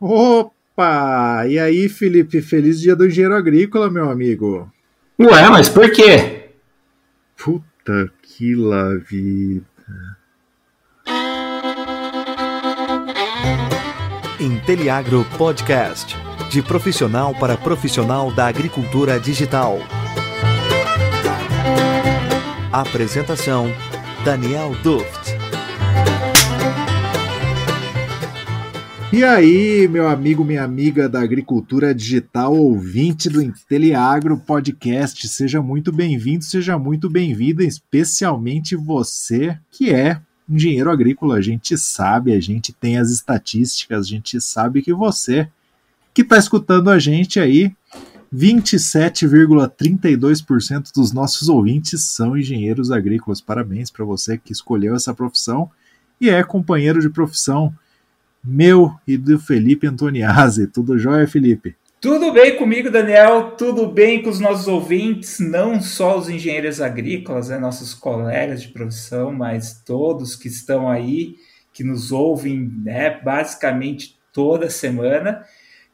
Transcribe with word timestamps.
Opa! 0.00 1.44
E 1.48 1.58
aí, 1.58 1.88
Felipe, 1.88 2.40
feliz 2.40 2.80
dia 2.80 2.94
do 2.94 3.06
engenheiro 3.06 3.34
agrícola, 3.34 3.90
meu 3.90 4.08
amigo. 4.08 4.70
Ué, 5.18 5.48
mas 5.50 5.68
por 5.68 5.90
quê? 5.90 6.50
Puta 7.36 8.10
que 8.22 8.54
la 8.54 8.94
vida. 8.94 9.64
Inteliagro 14.40 15.26
Podcast. 15.36 16.16
De 16.48 16.62
profissional 16.62 17.34
para 17.34 17.56
profissional 17.56 18.32
da 18.32 18.46
agricultura 18.46 19.18
digital. 19.18 19.80
Apresentação: 22.72 23.66
Daniel 24.24 24.70
Duft. 24.82 25.36
E 29.10 29.24
aí, 29.24 29.88
meu 29.88 30.06
amigo, 30.06 30.44
minha 30.44 30.62
amiga 30.62 31.08
da 31.08 31.20
agricultura 31.20 31.94
digital, 31.94 32.54
ouvinte 32.54 33.30
do 33.30 33.40
Inteliagro 33.40 34.36
Podcast, 34.36 35.26
seja 35.28 35.62
muito 35.62 35.90
bem-vindo, 35.90 36.44
seja 36.44 36.78
muito 36.78 37.08
bem-vinda, 37.08 37.64
especialmente 37.64 38.76
você 38.76 39.58
que 39.70 39.90
é 39.90 40.20
engenheiro 40.46 40.90
agrícola. 40.90 41.36
A 41.36 41.40
gente 41.40 41.78
sabe, 41.78 42.34
a 42.34 42.40
gente 42.40 42.70
tem 42.70 42.98
as 42.98 43.10
estatísticas, 43.10 44.04
a 44.04 44.08
gente 44.08 44.38
sabe 44.42 44.82
que 44.82 44.92
você 44.92 45.48
que 46.12 46.20
está 46.20 46.36
escutando 46.36 46.90
a 46.90 46.98
gente 46.98 47.40
aí, 47.40 47.74
27,32% 48.34 50.92
dos 50.94 51.12
nossos 51.12 51.48
ouvintes 51.48 52.04
são 52.04 52.36
engenheiros 52.36 52.90
agrícolas. 52.90 53.40
Parabéns 53.40 53.90
para 53.90 54.04
você 54.04 54.36
que 54.36 54.52
escolheu 54.52 54.94
essa 54.94 55.14
profissão 55.14 55.70
e 56.20 56.28
é 56.28 56.42
companheiro 56.42 57.00
de 57.00 57.08
profissão 57.08 57.72
meu 58.44 58.92
e 59.06 59.16
do 59.16 59.38
Felipe 59.38 59.86
Antoniazzi. 59.86 60.66
Tudo 60.66 60.98
jóia, 60.98 61.26
Felipe? 61.26 61.76
Tudo 62.00 62.32
bem 62.32 62.56
comigo, 62.56 62.90
Daniel? 62.90 63.56
Tudo 63.56 63.88
bem 63.88 64.22
com 64.22 64.30
os 64.30 64.38
nossos 64.38 64.68
ouvintes, 64.68 65.40
não 65.40 65.80
só 65.80 66.16
os 66.16 66.28
engenheiros 66.28 66.80
agrícolas, 66.80 67.48
né, 67.48 67.58
nossos 67.58 67.92
colegas 67.92 68.62
de 68.62 68.68
profissão, 68.68 69.32
mas 69.32 69.82
todos 69.84 70.36
que 70.36 70.46
estão 70.46 70.88
aí, 70.88 71.34
que 71.72 71.82
nos 71.82 72.12
ouvem 72.12 72.72
né, 72.84 73.18
basicamente 73.20 74.16
toda 74.32 74.70
semana. 74.70 75.44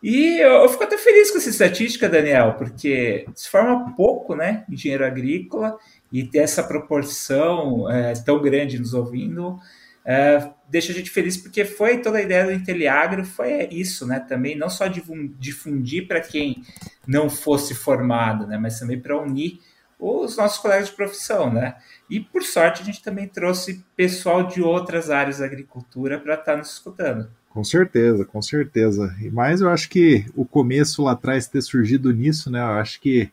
E 0.03 0.39
eu, 0.41 0.69
fico 0.69 0.84
até 0.84 0.98
feliz 0.98 1.31
com 1.31 1.39
essa 1.39 1.48
estatística, 1.48 2.06
Daniel, 2.06 2.56
porque 2.58 3.25
se 3.34 3.48
forma 3.48 3.95
pouco, 3.97 4.34
né, 4.34 4.67
engenheiro 4.69 5.06
agrícola, 5.06 5.79
e 6.12 6.23
ter 6.23 6.41
essa 6.41 6.62
proporção 6.62 7.91
é, 7.91 8.12
tão 8.12 8.42
grande 8.42 8.79
nos 8.79 8.92
ouvindo, 8.92 9.58
é, 10.05 10.50
deixa 10.69 10.92
a 10.92 10.94
gente 10.94 11.10
feliz 11.10 11.36
porque 11.36 11.64
foi 11.64 11.98
toda 11.98 12.19
a 12.19 12.22
ideia 12.22 12.44
do 12.44 12.52
Inteliagro 12.52 13.24
foi 13.24 13.66
isso, 13.70 14.06
né? 14.06 14.20
Também 14.20 14.56
não 14.56 14.69
só 14.69 14.86
difundir 14.86 16.06
para 16.06 16.20
quem 16.20 16.62
não 17.06 17.30
fosse 17.30 17.74
formado, 17.74 18.46
né? 18.46 18.58
Mas 18.58 18.78
também 18.78 19.00
para 19.00 19.19
unir 19.19 19.61
os 19.98 20.36
nossos 20.36 20.58
colegas 20.58 20.88
de 20.88 20.94
profissão, 20.94 21.50
né? 21.50 21.77
E 22.11 22.20
por 22.20 22.42
sorte 22.42 22.83
a 22.83 22.84
gente 22.84 23.02
também 23.02 23.27
trouxe 23.27 23.83
pessoal 23.96 24.46
de 24.46 24.61
outras 24.61 25.08
áreas 25.08 25.38
da 25.38 25.46
agricultura 25.46 26.18
para 26.18 26.34
estar 26.34 26.52
tá 26.52 26.56
nos 26.58 26.72
escutando. 26.72 27.30
Com 27.48 27.64
certeza, 27.64 28.24
com 28.24 28.42
certeza. 28.42 29.14
E 29.22 29.30
mais 29.30 29.61
eu 29.61 29.70
acho 29.70 29.89
que 29.89 30.27
o 30.34 30.44
começo 30.44 31.02
lá 31.05 31.12
atrás 31.12 31.46
ter 31.46 31.62
surgido 31.62 32.12
nisso, 32.12 32.50
né? 32.50 32.61
Eu 32.61 32.80
acho 32.80 33.00
que 33.00 33.30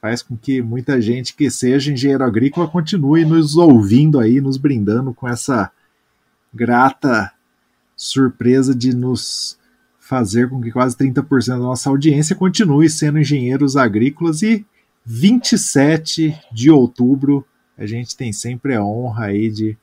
faz 0.00 0.22
com 0.22 0.36
que 0.36 0.60
muita 0.60 1.00
gente 1.00 1.34
que 1.34 1.50
seja 1.50 1.90
engenheiro 1.90 2.22
agrícola 2.22 2.68
continue 2.68 3.24
nos 3.24 3.56
ouvindo 3.56 4.20
aí, 4.20 4.38
nos 4.38 4.58
brindando 4.58 5.14
com 5.14 5.26
essa 5.26 5.72
grata 6.54 7.32
surpresa 7.96 8.74
de 8.74 8.94
nos 8.94 9.58
fazer 9.98 10.48
com 10.48 10.60
que 10.60 10.70
quase 10.70 10.96
30% 10.96 11.48
da 11.48 11.56
nossa 11.56 11.88
audiência 11.88 12.36
continue 12.36 12.88
sendo 12.90 13.18
engenheiros 13.18 13.76
agrícolas 13.76 14.42
e 14.42 14.64
27 15.04 16.38
de 16.52 16.70
outubro 16.70 17.46
a 17.76 17.86
gente 17.86 18.16
tem 18.16 18.32
sempre 18.32 18.74
a 18.74 18.84
honra 18.84 19.26
aí 19.26 19.50
de 19.50 19.76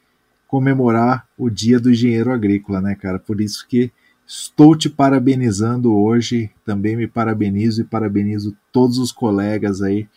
comemorar 0.48 1.28
o 1.38 1.50
Dia 1.50 1.80
do 1.80 1.92
Engenheiro 1.92 2.32
Agrícola, 2.32 2.82
né, 2.82 2.96
cara? 2.96 3.20
Por 3.20 3.42
isso 3.42 3.68
que 3.68 3.92
estou 4.26 4.76
te 4.76 4.90
parabenizando 4.90 5.96
hoje, 5.96 6.50
também 6.66 6.96
me 6.96 7.08
parabenizo 7.08 7.82
e 7.82 7.86
parabenizo 7.86 8.56
todos 8.72 8.98
os 8.98 9.12
colegas 9.12 9.82
aí 9.82 10.08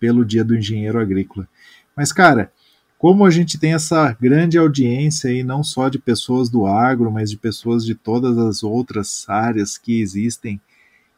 pelo 0.00 0.24
Dia 0.24 0.44
do 0.44 0.56
Engenheiro 0.56 0.98
Agrícola. 0.98 1.48
Mas, 1.94 2.12
cara, 2.12 2.52
como 2.98 3.24
a 3.24 3.30
gente 3.30 3.58
tem 3.58 3.74
essa 3.74 4.12
grande 4.20 4.58
audiência 4.58 5.30
aí, 5.30 5.44
não 5.44 5.62
só 5.62 5.88
de 5.88 6.00
pessoas 6.00 6.48
do 6.48 6.66
agro, 6.66 7.12
mas 7.12 7.30
de 7.30 7.36
pessoas 7.36 7.84
de 7.84 7.94
todas 7.94 8.36
as 8.36 8.64
outras 8.64 9.24
áreas 9.28 9.78
que 9.78 10.00
existem, 10.00 10.60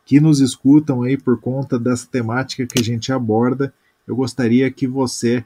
que 0.04 0.20
nos 0.20 0.40
escutam 0.40 1.02
aí 1.02 1.16
por 1.16 1.40
conta 1.40 1.78
dessa 1.78 2.06
temática 2.06 2.66
que 2.66 2.78
a 2.78 2.84
gente 2.84 3.10
aborda, 3.10 3.72
eu 4.06 4.14
gostaria 4.14 4.70
que 4.70 4.86
você, 4.86 5.42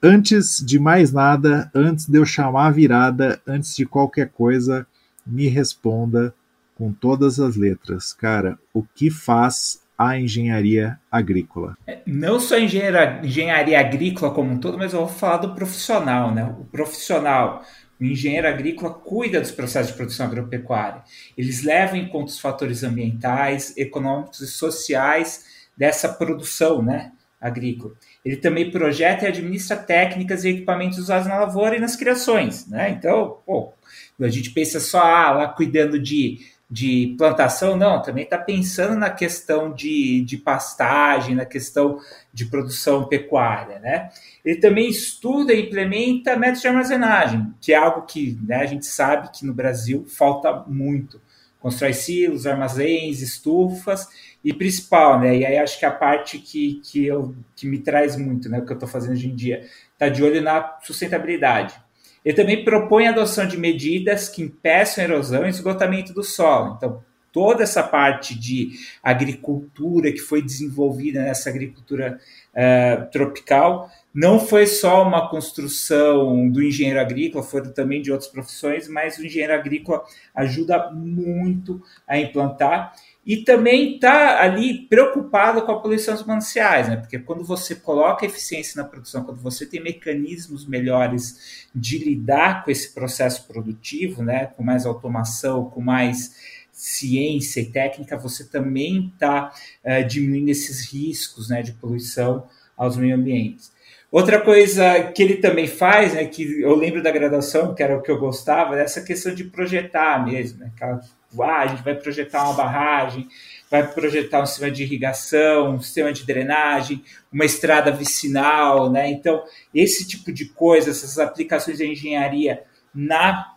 antes 0.00 0.62
de 0.64 0.78
mais 0.78 1.12
nada, 1.12 1.68
antes 1.74 2.06
de 2.06 2.16
eu 2.16 2.24
chamar 2.24 2.68
a 2.68 2.70
virada, 2.70 3.40
antes 3.44 3.74
de 3.74 3.84
qualquer 3.84 4.28
coisa, 4.28 4.86
me 5.26 5.48
responda 5.48 6.32
com 6.76 6.92
todas 6.92 7.40
as 7.40 7.56
letras. 7.56 8.12
Cara, 8.12 8.58
o 8.72 8.82
que 8.82 9.10
faz 9.10 9.80
a 9.96 10.18
engenharia 10.18 10.98
agrícola? 11.10 11.76
É, 11.86 11.98
não 12.06 12.40
só 12.40 12.58
engenharia, 12.58 13.20
engenharia 13.24 13.80
agrícola 13.80 14.32
como 14.32 14.52
um 14.52 14.58
todo, 14.58 14.76
mas 14.76 14.92
eu 14.92 15.00
vou 15.00 15.08
falar 15.08 15.38
do 15.38 15.54
profissional, 15.54 16.34
né? 16.34 16.44
O 16.44 16.64
profissional, 16.64 17.62
o 18.00 18.04
engenheiro 18.04 18.48
agrícola 18.48 18.92
cuida 18.92 19.40
dos 19.40 19.52
processos 19.52 19.92
de 19.92 19.96
produção 19.96 20.26
agropecuária. 20.26 21.02
Eles 21.38 21.62
levam 21.62 21.96
em 21.96 22.08
conta 22.08 22.32
os 22.32 22.40
fatores 22.40 22.82
ambientais, 22.82 23.76
econômicos 23.76 24.40
e 24.40 24.46
sociais 24.46 25.68
dessa 25.76 26.08
produção, 26.08 26.82
né? 26.82 27.12
Agrícola. 27.40 27.92
Ele 28.24 28.36
também 28.36 28.70
projeta 28.70 29.26
e 29.26 29.28
administra 29.28 29.76
técnicas 29.76 30.44
e 30.44 30.48
equipamentos 30.48 30.98
usados 30.98 31.28
na 31.28 31.38
lavoura 31.40 31.76
e 31.76 31.80
nas 31.80 31.94
criações, 31.94 32.66
né? 32.66 32.88
Então, 32.90 33.38
pô, 33.44 33.74
a 34.18 34.28
gente 34.28 34.50
pensa 34.50 34.80
só 34.80 35.02
ah, 35.02 35.32
lá 35.32 35.48
cuidando 35.48 35.98
de 35.98 36.38
de 36.74 37.14
plantação, 37.16 37.76
não, 37.76 38.02
também 38.02 38.24
está 38.24 38.36
pensando 38.36 38.96
na 38.98 39.08
questão 39.08 39.72
de, 39.72 40.22
de 40.22 40.36
pastagem, 40.36 41.36
na 41.36 41.44
questão 41.44 42.00
de 42.32 42.46
produção 42.46 43.06
pecuária, 43.06 43.78
né? 43.78 44.10
Ele 44.44 44.58
também 44.58 44.88
estuda 44.88 45.54
e 45.54 45.66
implementa 45.66 46.36
métodos 46.36 46.62
de 46.62 46.66
armazenagem, 46.66 47.54
que 47.60 47.72
é 47.72 47.76
algo 47.76 48.02
que 48.02 48.36
né, 48.42 48.56
a 48.56 48.66
gente 48.66 48.86
sabe 48.86 49.30
que 49.32 49.46
no 49.46 49.54
Brasil 49.54 50.04
falta 50.08 50.64
muito. 50.66 51.20
Constrói 51.60 51.92
silos, 51.92 52.44
armazéns, 52.44 53.20
estufas 53.20 54.08
e 54.42 54.52
principal, 54.52 55.20
né? 55.20 55.36
E 55.36 55.46
aí 55.46 55.56
acho 55.56 55.78
que 55.78 55.86
a 55.86 55.92
parte 55.92 56.40
que, 56.40 56.80
que, 56.82 57.06
eu, 57.06 57.36
que 57.54 57.68
me 57.68 57.78
traz 57.78 58.16
muito, 58.16 58.48
né? 58.48 58.58
O 58.58 58.66
que 58.66 58.72
eu 58.72 58.74
estou 58.74 58.88
fazendo 58.88 59.12
hoje 59.12 59.28
em 59.28 59.36
dia, 59.36 59.64
está 59.92 60.08
de 60.08 60.24
olho 60.24 60.42
na 60.42 60.76
sustentabilidade. 60.82 61.83
Ele 62.24 62.36
também 62.36 62.64
propõe 62.64 63.06
a 63.06 63.10
adoção 63.10 63.46
de 63.46 63.58
medidas 63.58 64.28
que 64.28 64.42
impeçam 64.42 65.02
a 65.04 65.06
erosão 65.06 65.46
e 65.46 65.50
esgotamento 65.50 66.12
do 66.12 66.22
solo. 66.22 66.74
Então, 66.76 67.02
toda 67.34 67.64
essa 67.64 67.82
parte 67.82 68.38
de 68.38 68.70
agricultura 69.02 70.12
que 70.12 70.20
foi 70.20 70.40
desenvolvida 70.40 71.20
nessa 71.20 71.50
agricultura 71.50 72.20
uh, 72.54 73.10
tropical 73.10 73.90
não 74.14 74.38
foi 74.38 74.68
só 74.68 75.02
uma 75.02 75.28
construção 75.28 76.48
do 76.48 76.62
engenheiro 76.62 77.00
agrícola, 77.00 77.42
foram 77.42 77.72
também 77.72 78.00
de 78.00 78.12
outras 78.12 78.30
profissões, 78.30 78.86
mas 78.86 79.18
o 79.18 79.26
engenheiro 79.26 79.52
agrícola 79.52 80.04
ajuda 80.32 80.92
muito 80.92 81.82
a 82.06 82.16
implantar 82.16 82.92
e 83.26 83.38
também 83.38 83.94
está 83.94 84.42
ali 84.42 84.86
preocupado 84.86 85.62
com 85.62 85.72
a 85.72 85.80
poluição 85.80 86.14
dos 86.14 86.24
mananciais, 86.24 86.88
né? 86.88 86.96
Porque 86.96 87.18
quando 87.18 87.42
você 87.42 87.74
coloca 87.74 88.26
eficiência 88.26 88.82
na 88.82 88.88
produção, 88.88 89.24
quando 89.24 89.40
você 89.40 89.64
tem 89.64 89.82
mecanismos 89.82 90.66
melhores 90.66 91.66
de 91.74 91.98
lidar 91.98 92.64
com 92.64 92.70
esse 92.70 92.92
processo 92.92 93.46
produtivo, 93.46 94.22
né? 94.22 94.46
Com 94.46 94.62
mais 94.62 94.84
automação, 94.84 95.70
com 95.70 95.80
mais 95.80 96.34
ciência 96.70 97.60
e 97.60 97.66
técnica, 97.66 98.18
você 98.18 98.44
também 98.44 99.12
está 99.14 99.46
uh, 99.46 99.50
eh, 99.84 100.02
diminuindo 100.02 100.50
esses 100.50 100.92
riscos, 100.92 101.48
né? 101.48 101.62
De 101.62 101.72
poluição 101.72 102.46
aos 102.76 102.96
meio 102.96 103.16
ambientes. 103.16 103.72
Outra 104.14 104.40
coisa 104.40 105.10
que 105.12 105.20
ele 105.20 105.36
também 105.38 105.66
faz, 105.66 106.14
né, 106.14 106.24
que 106.24 106.60
eu 106.60 106.76
lembro 106.76 107.02
da 107.02 107.10
graduação, 107.10 107.74
que 107.74 107.82
era 107.82 107.98
o 107.98 108.00
que 108.00 108.08
eu 108.08 108.16
gostava, 108.16 108.78
é 108.78 108.84
essa 108.84 109.02
questão 109.02 109.34
de 109.34 109.42
projetar 109.42 110.24
mesmo, 110.24 110.60
né, 110.60 110.70
aquela 110.72 111.00
ah, 111.42 111.60
a 111.60 111.66
gente 111.66 111.82
vai 111.82 111.94
projetar 111.94 112.44
uma 112.44 112.54
barragem, 112.54 113.28
vai 113.70 113.86
projetar 113.86 114.42
um 114.42 114.46
sistema 114.46 114.70
de 114.70 114.82
irrigação, 114.82 115.74
um 115.74 115.80
sistema 115.80 116.12
de 116.12 116.24
drenagem, 116.24 117.02
uma 117.32 117.44
estrada 117.44 117.90
vicinal, 117.90 118.90
né? 118.90 119.10
Então, 119.10 119.42
esse 119.74 120.06
tipo 120.06 120.32
de 120.32 120.46
coisa, 120.46 120.90
essas 120.90 121.18
aplicações 121.18 121.78
de 121.78 121.86
engenharia 121.86 122.62
na 122.94 123.54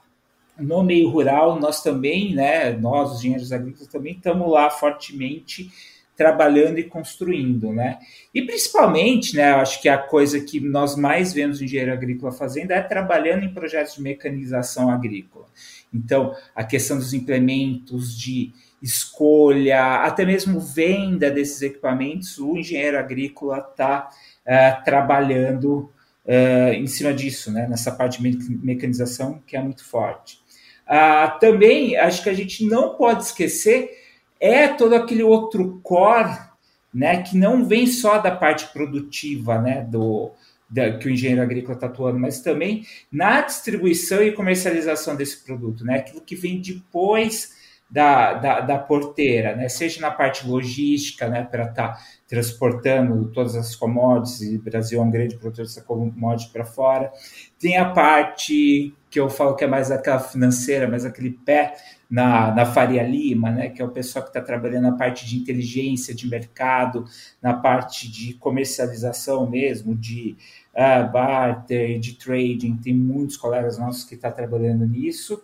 no 0.60 0.84
meio 0.84 1.10
rural, 1.10 1.60
nós 1.60 1.84
também, 1.84 2.34
né, 2.34 2.72
nós, 2.72 3.12
os 3.12 3.20
engenheiros 3.20 3.52
agrícolas, 3.52 3.88
também 3.88 4.14
estamos 4.14 4.52
lá 4.52 4.72
fortemente 4.72 5.70
trabalhando 6.16 6.80
e 6.80 6.84
construindo, 6.84 7.72
né? 7.72 8.00
E 8.34 8.42
principalmente, 8.42 9.36
né, 9.36 9.52
eu 9.52 9.58
acho 9.58 9.80
que 9.80 9.88
a 9.88 10.00
coisa 10.00 10.42
que 10.42 10.60
nós 10.60 10.96
mais 10.96 11.32
vemos 11.32 11.60
o 11.60 11.64
engenheiro 11.64 11.94
agrícola 11.94 12.32
fazendo 12.32 12.72
é 12.72 12.82
trabalhando 12.82 13.44
em 13.44 13.54
projetos 13.54 13.94
de 13.94 14.02
mecanização 14.02 14.90
agrícola. 14.90 15.46
Então, 15.94 16.36
a 16.56 16.64
questão 16.64 16.98
dos 16.98 17.14
implementos 17.14 18.18
de 18.18 18.52
escolha, 18.82 20.04
até 20.04 20.26
mesmo 20.26 20.60
venda 20.60 21.32
desses 21.32 21.62
equipamentos, 21.62 22.38
o 22.38 22.58
engenheiro 22.58 23.00
agrícola 23.00 23.66
está 23.72 24.10
uh, 24.46 24.84
trabalhando 24.84 25.90
uh, 26.26 26.74
em 26.74 26.86
cima 26.88 27.14
disso, 27.14 27.52
né, 27.52 27.68
nessa 27.68 27.92
parte 27.92 28.22
de 28.22 28.38
mecanização 28.64 29.42
que 29.48 29.58
é 29.58 29.62
muito 29.62 29.84
forte. 29.84 30.40
Uh, 30.88 31.40
também, 31.40 31.98
acho 31.98 32.24
que 32.24 32.30
a 32.30 32.34
gente 32.34 32.66
não 32.66 32.96
pode 32.96 33.24
esquecer, 33.24 33.90
é 34.40 34.68
todo 34.68 34.94
aquele 34.94 35.24
outro 35.24 35.80
core 35.84 36.38
né, 36.94 37.22
que 37.22 37.38
não 37.38 37.66
vem 37.66 37.88
só 37.88 38.20
da 38.20 38.32
parte 38.32 38.68
produtiva 38.68 39.60
né, 39.60 39.82
do, 39.82 40.32
da, 40.70 40.98
que 40.98 41.08
o 41.08 41.12
engenheiro 41.12 41.42
agrícola 41.42 41.74
está 41.76 41.88
atuando, 41.88 42.20
mas 42.20 42.42
também 42.42 42.86
na 43.12 43.42
distribuição 43.42 44.22
e 44.22 44.32
comercialização 44.32 45.16
desse 45.16 45.44
produto, 45.44 45.86
né, 45.86 45.98
aquilo 45.98 46.22
que 46.22 46.36
vem 46.36 46.62
depois 46.62 47.57
da, 47.90 48.34
da, 48.34 48.60
da 48.60 48.78
porteira, 48.78 49.56
né, 49.56 49.70
seja 49.70 50.02
na 50.02 50.12
parte 50.12 50.46
logística, 50.48 51.30
né, 51.30 51.44
para 51.44 51.64
estar 51.64 51.94
tá 51.94 52.00
transportando 52.28 53.32
todas 53.32 53.56
as 53.56 53.76
commodities, 53.76 54.42
e 54.42 54.58
o 54.58 54.62
Brasil 54.62 55.00
é 55.00 55.04
um 55.04 55.10
grande 55.10 55.38
produtor 55.38 55.66
dessa 55.66 55.82
commodity 55.82 56.52
para 56.52 56.66
fora, 56.66 57.12
tem 57.58 57.78
a 57.78 57.90
parte 57.90 58.94
que 59.10 59.20
eu 59.20 59.30
falo 59.30 59.56
que 59.56 59.64
é 59.64 59.68
mais 59.68 59.90
aquela 59.90 60.20
financeira, 60.20 60.88
mas 60.88 61.06
aquele 61.06 61.32
pé 61.32 61.76
na, 62.10 62.54
na 62.54 62.66
Faria 62.66 63.04
Lima, 63.04 63.52
né, 63.52 63.70
que 63.70 63.82
é 63.82 63.86
o 63.86 63.90
pessoal 63.90 64.24
que 64.24 64.30
está 64.30 64.42
trabalhando 64.42 64.84
na 64.84 64.98
parte 64.98 65.26
de 65.26 65.38
inteligência 65.38 66.14
de 66.14 66.28
mercado, 66.28 67.06
na 67.42 67.54
parte 67.54 68.12
de 68.12 68.34
comercialização 68.34 69.50
mesmo, 69.50 69.96
de 69.96 70.36
uh, 70.74 71.12
barter, 71.12 72.00
de 72.00 72.14
trading, 72.14 72.78
tem 72.78 72.94
muitos 72.94 73.38
colegas 73.38 73.78
nossos 73.78 74.04
que 74.04 74.16
estão 74.16 74.30
tá 74.30 74.36
trabalhando 74.36 74.86
nisso. 74.86 75.42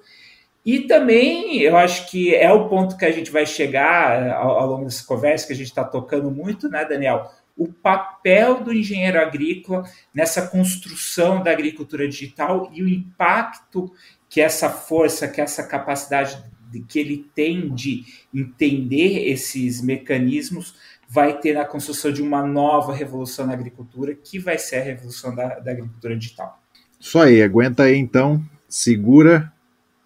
E 0.65 0.81
também 0.81 1.59
eu 1.59 1.75
acho 1.75 2.09
que 2.09 2.33
é 2.33 2.51
o 2.51 2.69
ponto 2.69 2.97
que 2.97 3.05
a 3.05 3.11
gente 3.11 3.29
vai 3.29 3.45
chegar 3.45 4.31
ao, 4.31 4.51
ao 4.59 4.67
longo 4.67 4.85
dessa 4.85 5.05
conversa, 5.05 5.47
que 5.47 5.53
a 5.53 5.55
gente 5.55 5.67
está 5.67 5.83
tocando 5.83 6.31
muito, 6.31 6.69
né, 6.69 6.85
Daniel? 6.85 7.29
o 7.55 7.67
papel 7.67 8.63
do 8.63 8.73
engenheiro 8.73 9.19
agrícola 9.19 9.83
nessa 10.13 10.47
construção 10.47 11.43
da 11.43 11.51
agricultura 11.51 12.07
digital 12.07 12.71
e 12.73 12.81
o 12.81 12.89
impacto 12.89 13.91
que 14.27 14.41
essa 14.41 14.69
força, 14.69 15.27
que 15.27 15.39
essa 15.39 15.63
capacidade 15.63 16.43
que 16.87 16.97
ele 16.97 17.29
tem 17.35 17.71
de 17.73 18.03
entender 18.33 19.29
esses 19.29 19.79
mecanismos 19.81 20.75
vai 21.07 21.39
ter 21.39 21.53
na 21.53 21.65
construção 21.65 22.11
de 22.11 22.23
uma 22.23 22.43
nova 22.43 22.91
revolução 22.91 23.45
na 23.45 23.53
agricultura, 23.53 24.15
que 24.15 24.39
vai 24.39 24.57
ser 24.57 24.77
a 24.77 24.83
revolução 24.83 25.35
da, 25.35 25.59
da 25.59 25.71
agricultura 25.71 26.17
digital. 26.17 26.59
Isso 26.99 27.19
aí, 27.19 27.43
aguenta 27.43 27.83
aí 27.83 27.95
então, 27.95 28.43
segura. 28.67 29.53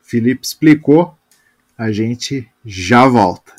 Felipe 0.08 0.46
explicou, 0.46 1.18
a 1.78 1.92
gente 1.92 2.48
já 2.66 3.06
volta. 3.06 3.54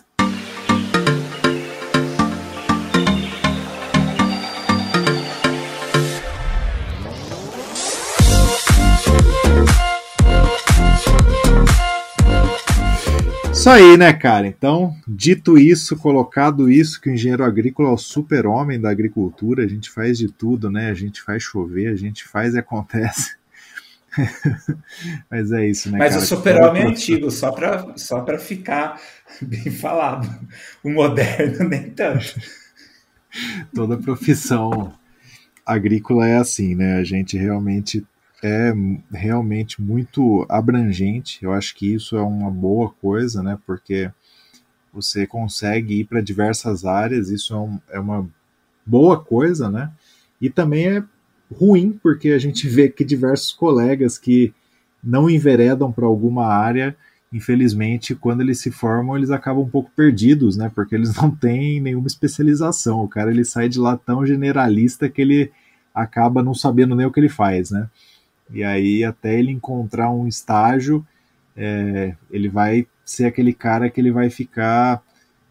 Isso 13.52 13.68
aí, 13.68 13.98
né, 13.98 14.14
cara? 14.14 14.46
Então, 14.46 14.96
dito 15.06 15.58
isso, 15.58 15.98
colocado 15.98 16.70
isso, 16.70 16.98
que 16.98 17.10
o 17.10 17.12
engenheiro 17.12 17.44
agrícola 17.44 17.90
é 17.90 17.92
o 17.92 17.98
super-homem 17.98 18.80
da 18.80 18.88
agricultura, 18.88 19.64
a 19.64 19.68
gente 19.68 19.90
faz 19.90 20.16
de 20.16 20.32
tudo, 20.32 20.70
né? 20.70 20.88
A 20.88 20.94
gente 20.94 21.20
faz 21.20 21.42
chover, 21.42 21.88
a 21.88 21.94
gente 21.94 22.26
faz 22.26 22.54
e 22.54 22.58
acontece. 22.58 23.37
Mas 25.30 25.52
é 25.52 25.66
isso, 25.66 25.90
né? 25.90 25.98
Mas 25.98 26.14
cara? 26.14 26.22
o 26.22 26.26
super-homem 26.26 26.82
é 26.82 26.86
antigo, 26.86 27.30
só 27.30 27.52
para 27.52 27.96
só 27.96 28.24
ficar 28.38 29.00
bem 29.40 29.70
falado. 29.70 30.28
O 30.82 30.90
moderno, 30.90 31.68
nem 31.68 31.90
tanto. 31.90 32.40
Toda 33.74 33.96
profissão 33.98 34.92
agrícola 35.64 36.26
é 36.26 36.36
assim, 36.36 36.74
né? 36.74 36.96
A 36.96 37.04
gente 37.04 37.36
realmente 37.36 38.06
é 38.42 38.72
realmente 39.12 39.82
muito 39.82 40.46
abrangente. 40.48 41.44
Eu 41.44 41.52
acho 41.52 41.74
que 41.74 41.92
isso 41.94 42.16
é 42.16 42.22
uma 42.22 42.50
boa 42.50 42.90
coisa, 42.90 43.42
né? 43.42 43.58
Porque 43.66 44.10
você 44.92 45.26
consegue 45.26 46.00
ir 46.00 46.04
para 46.04 46.20
diversas 46.20 46.84
áreas, 46.84 47.28
isso 47.28 47.54
é, 47.54 47.58
um, 47.58 47.80
é, 47.90 48.00
uma 48.00 48.28
boa 48.84 49.22
coisa, 49.22 49.70
né? 49.70 49.92
E 50.40 50.48
também 50.48 50.88
é 50.88 51.04
ruim, 51.52 51.98
porque 52.02 52.30
a 52.30 52.38
gente 52.38 52.68
vê 52.68 52.88
que 52.88 53.04
diversos 53.04 53.52
colegas 53.52 54.18
que 54.18 54.52
não 55.02 55.30
enveredam 55.30 55.90
para 55.92 56.06
alguma 56.06 56.46
área, 56.46 56.96
infelizmente, 57.32 58.14
quando 58.14 58.40
eles 58.40 58.60
se 58.60 58.70
formam, 58.70 59.16
eles 59.16 59.30
acabam 59.30 59.64
um 59.64 59.68
pouco 59.68 59.90
perdidos, 59.94 60.56
né? 60.56 60.70
Porque 60.74 60.94
eles 60.94 61.14
não 61.16 61.30
têm 61.30 61.80
nenhuma 61.80 62.06
especialização. 62.06 63.02
O 63.02 63.08
cara 63.08 63.30
ele 63.30 63.44
sai 63.44 63.68
de 63.68 63.78
lá 63.78 63.96
tão 63.96 64.26
generalista 64.26 65.08
que 65.08 65.22
ele 65.22 65.50
acaba 65.94 66.42
não 66.42 66.54
sabendo 66.54 66.94
nem 66.94 67.06
o 67.06 67.12
que 67.12 67.20
ele 67.20 67.28
faz, 67.28 67.70
né? 67.70 67.88
E 68.50 68.62
aí, 68.62 69.04
até 69.04 69.38
ele 69.38 69.52
encontrar 69.52 70.10
um 70.10 70.26
estágio, 70.26 71.06
é, 71.56 72.14
ele 72.30 72.48
vai 72.48 72.86
ser 73.04 73.26
aquele 73.26 73.52
cara 73.52 73.90
que 73.90 74.00
ele 74.00 74.10
vai 74.10 74.30
ficar 74.30 75.02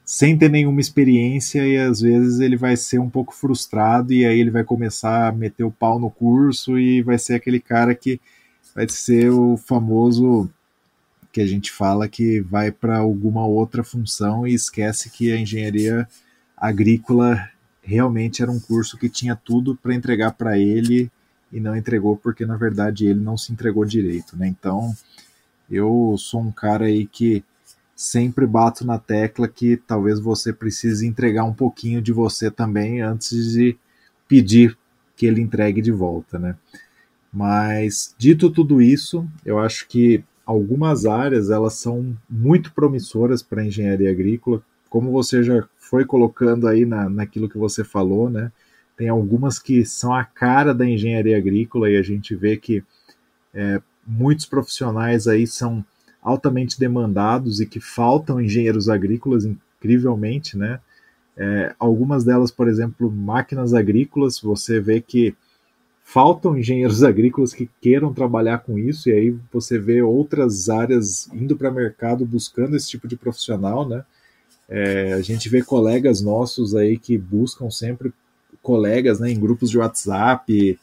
sem 0.08 0.38
ter 0.38 0.50
nenhuma 0.50 0.80
experiência 0.80 1.68
e 1.68 1.78
às 1.78 2.00
vezes 2.00 2.40
ele 2.40 2.56
vai 2.56 2.78
ser 2.78 2.98
um 2.98 3.10
pouco 3.10 3.36
frustrado 3.36 4.14
e 4.14 4.26
aí 4.26 4.40
ele 4.40 4.50
vai 4.50 4.64
começar 4.64 5.28
a 5.28 5.32
meter 5.34 5.66
o 5.66 5.72
pau 5.72 6.00
no 6.00 6.10
curso 6.10 6.80
e 6.80 7.02
vai 7.02 7.20
ser 7.20 7.34
aquele 7.34 7.60
cara 7.60 7.94
que 7.94 8.18
vai 8.74 8.88
ser 8.88 9.30
o 9.30 9.58
famoso 9.58 10.50
que 11.30 11.42
a 11.42 11.46
gente 11.46 11.74
fala 11.74 12.08
que 12.08 12.40
vai 12.40 12.72
para 12.72 13.00
alguma 13.00 13.46
outra 13.46 13.84
função 13.84 14.48
e 14.48 14.54
esquece 14.54 15.10
que 15.10 15.30
a 15.30 15.38
engenharia 15.38 16.08
agrícola 16.56 17.50
realmente 17.84 18.42
era 18.42 18.50
um 18.50 18.62
curso 18.62 18.98
que 18.98 19.10
tinha 19.10 19.36
tudo 19.36 19.76
para 19.76 19.94
entregar 19.94 20.32
para 20.32 20.58
ele 20.58 21.12
e 21.52 21.60
não 21.60 21.76
entregou 21.76 22.16
porque 22.16 22.46
na 22.46 22.56
verdade 22.56 23.08
ele 23.08 23.20
não 23.20 23.36
se 23.36 23.52
entregou 23.52 23.84
direito, 23.84 24.38
né? 24.38 24.48
Então 24.48 24.96
eu 25.70 26.16
sou 26.18 26.40
um 26.40 26.52
cara 26.52 26.86
aí 26.86 27.06
que 27.06 27.44
sempre 27.98 28.46
bato 28.46 28.86
na 28.86 28.98
tecla 29.00 29.48
que 29.48 29.76
talvez 29.76 30.20
você 30.20 30.54
precise 30.54 31.06
entregar 31.06 31.44
um 31.44 31.54
pouquinho 31.54 32.02
de 32.02 32.14
você 32.14 32.50
também 32.50 33.02
antes 33.02 33.52
de 33.52 33.76
pedir 34.28 34.78
que 35.16 35.26
ele 35.26 35.42
entregue 35.42 35.82
de 35.82 35.92
volta, 35.92 36.38
né? 36.40 36.56
Mas 37.34 38.16
dito 38.18 38.50
tudo 38.50 38.82
isso, 38.82 39.28
eu 39.44 39.60
acho 39.60 39.88
que 39.88 40.24
algumas 40.46 41.06
áreas 41.06 41.50
elas 41.50 41.74
são 41.74 42.16
muito 42.30 42.72
promissoras 42.72 43.42
para 43.44 43.62
a 43.62 43.66
engenharia 43.66 44.12
agrícola, 44.12 44.64
como 44.90 45.12
você 45.12 45.44
já 45.44 45.68
foi 45.78 46.06
colocando 46.06 46.68
aí 46.68 46.86
na, 46.86 47.10
naquilo 47.10 47.50
que 47.50 47.58
você 47.58 47.84
falou, 47.84 48.30
né? 48.30 48.52
tem 48.98 49.08
algumas 49.08 49.60
que 49.60 49.86
são 49.86 50.14
a 50.14 50.26
cara 50.26 50.74
da 50.74 50.86
engenharia 50.86 51.38
agrícola 51.38 51.90
e 51.90 51.96
a 51.96 52.02
gente 52.02 52.36
vê 52.36 52.58
que 52.58 52.84
é, 53.54 53.80
muitos 54.06 54.48
profissionais 54.48 55.28
aí 55.28 55.46
são 55.46 55.86
altamente 56.28 56.78
demandados 56.78 57.62
e 57.62 57.66
que 57.66 57.80
faltam 57.80 58.42
engenheiros 58.42 58.90
agrícolas, 58.90 59.46
incrivelmente, 59.46 60.58
né? 60.58 60.82
É, 61.38 61.74
algumas 61.80 62.26
delas, 62.26 62.52
por 62.52 62.68
exemplo, 62.68 63.10
máquinas 63.10 63.74
agrícolas, 63.74 64.38
você 64.38 64.82
vê 64.82 65.00
que 65.00 65.34
faltam 66.04 66.58
engenheiros 66.58 67.02
agrícolas 67.06 67.54
que 67.54 67.70
queiram 67.82 68.14
trabalhar 68.14 68.58
com 68.58 68.78
isso, 68.78 69.08
e 69.08 69.14
aí 69.14 69.36
você 69.54 69.80
vê 69.80 70.02
outras 70.02 70.68
áreas 70.68 71.30
indo 71.34 71.56
para 71.56 71.72
o 71.72 71.74
mercado 71.74 72.26
buscando 72.26 72.76
esse 72.76 72.90
tipo 72.90 73.08
de 73.08 73.16
profissional, 73.16 73.88
né? 73.88 74.04
É, 74.68 75.14
a 75.14 75.22
gente 75.22 75.48
vê 75.48 75.64
colegas 75.64 76.22
nossos 76.22 76.76
aí 76.76 76.98
que 76.98 77.18
buscam 77.18 77.72
sempre 77.72 78.12
colegas 78.62 79.22
né, 79.22 79.32
em 79.32 79.40
grupos 79.40 79.70
de 79.70 79.78
WhatsApp, 79.78 80.78